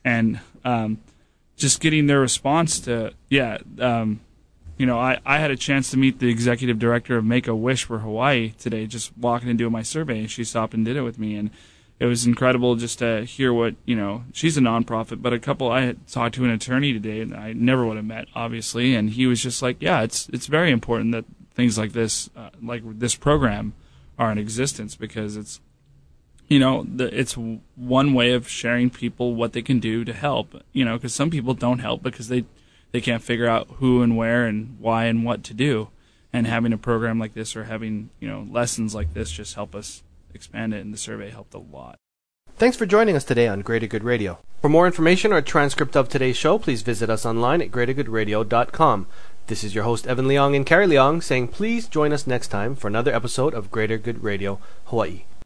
and 0.05 0.39
um, 0.63 0.99
just 1.63 1.79
getting 1.79 2.07
their 2.07 2.19
response 2.19 2.77
to 2.81 3.13
yeah, 3.29 3.57
um, 3.79 4.19
you 4.77 4.85
know, 4.85 4.99
I, 4.99 5.19
I 5.25 5.37
had 5.37 5.49
a 5.49 5.55
chance 5.55 5.91
to 5.91 5.97
meet 5.97 6.19
the 6.19 6.27
executive 6.27 6.77
director 6.77 7.15
of 7.15 7.23
Make 7.23 7.47
a 7.47 7.55
Wish 7.55 7.85
for 7.85 7.99
Hawaii 7.99 8.51
today, 8.59 8.85
just 8.85 9.17
walking 9.17 9.47
and 9.47 9.57
doing 9.57 9.71
my 9.71 9.81
survey, 9.81 10.19
and 10.19 10.29
she 10.29 10.43
stopped 10.43 10.73
and 10.73 10.83
did 10.83 10.97
it 10.97 11.03
with 11.03 11.17
me, 11.17 11.35
and 11.35 11.51
it 12.01 12.05
was 12.07 12.25
incredible 12.25 12.75
just 12.75 12.99
to 12.99 13.23
hear 13.23 13.53
what 13.53 13.75
you 13.85 13.95
know. 13.95 14.25
She's 14.33 14.57
a 14.57 14.59
nonprofit, 14.59 15.21
but 15.21 15.31
a 15.31 15.39
couple 15.39 15.71
I 15.71 15.95
talked 16.11 16.35
to 16.35 16.43
an 16.43 16.49
attorney 16.49 16.91
today, 16.91 17.21
and 17.21 17.33
I 17.33 17.53
never 17.53 17.85
would 17.85 17.95
have 17.95 18.05
met, 18.05 18.27
obviously, 18.35 18.93
and 18.93 19.11
he 19.11 19.25
was 19.25 19.41
just 19.41 19.61
like, 19.61 19.77
yeah, 19.79 20.01
it's 20.01 20.27
it's 20.33 20.47
very 20.47 20.69
important 20.69 21.13
that 21.13 21.23
things 21.53 21.77
like 21.77 21.93
this, 21.93 22.29
uh, 22.35 22.49
like 22.61 22.81
this 22.99 23.15
program, 23.15 23.73
are 24.19 24.33
in 24.33 24.37
existence 24.37 24.97
because 24.97 25.37
it's 25.37 25.61
you 26.47 26.59
know 26.59 26.85
the, 26.95 27.05
it's 27.17 27.37
one 27.75 28.13
way 28.13 28.31
of 28.31 28.47
sharing 28.47 28.89
people 28.89 29.35
what 29.35 29.53
they 29.53 29.61
can 29.61 29.79
do 29.79 30.03
to 30.03 30.13
help 30.13 30.61
you 30.71 30.83
know 30.85 30.97
because 30.97 31.13
some 31.13 31.29
people 31.29 31.53
don't 31.53 31.79
help 31.79 32.03
because 32.03 32.27
they 32.27 32.45
they 32.91 33.01
can't 33.01 33.23
figure 33.23 33.47
out 33.47 33.67
who 33.77 34.01
and 34.01 34.15
where 34.17 34.45
and 34.45 34.77
why 34.79 35.05
and 35.05 35.23
what 35.23 35.43
to 35.43 35.53
do 35.53 35.89
and 36.33 36.47
having 36.47 36.73
a 36.73 36.77
program 36.77 37.19
like 37.19 37.33
this 37.33 37.55
or 37.55 37.65
having 37.65 38.09
you 38.19 38.27
know 38.27 38.47
lessons 38.49 38.95
like 38.95 39.13
this 39.13 39.31
just 39.31 39.55
help 39.55 39.75
us 39.75 40.03
expand 40.33 40.73
it, 40.73 40.83
and 40.83 40.93
the 40.93 40.97
survey 40.97 41.29
helped 41.29 41.53
a 41.53 41.59
lot. 41.59 41.97
Thanks 42.55 42.77
for 42.77 42.85
joining 42.85 43.15
us 43.15 43.23
today 43.23 43.47
on 43.47 43.61
Greater 43.61 43.87
Good 43.87 44.03
Radio. 44.03 44.39
For 44.61 44.69
more 44.69 44.85
information 44.85 45.33
or 45.33 45.37
a 45.37 45.41
transcript 45.41 45.95
of 45.95 46.07
today's 46.07 46.37
show, 46.37 46.57
please 46.57 46.81
visit 46.81 47.09
us 47.09 47.25
online 47.25 47.61
at 47.61 47.71
greatergoodradio.com. 47.71 49.07
This 49.47 49.63
is 49.63 49.75
your 49.75 49.83
host, 49.83 50.07
Evan 50.07 50.25
Leong 50.25 50.55
and 50.55 50.65
Carrie 50.65 50.87
Leong, 50.87 51.21
saying 51.21 51.49
please 51.49 51.87
join 51.87 52.13
us 52.13 52.27
next 52.27 52.47
time 52.47 52.75
for 52.75 52.87
another 52.87 53.13
episode 53.13 53.53
of 53.53 53.71
Greater 53.71 53.97
Good 53.97 54.23
Radio 54.23 54.59
Hawaii. 54.85 55.25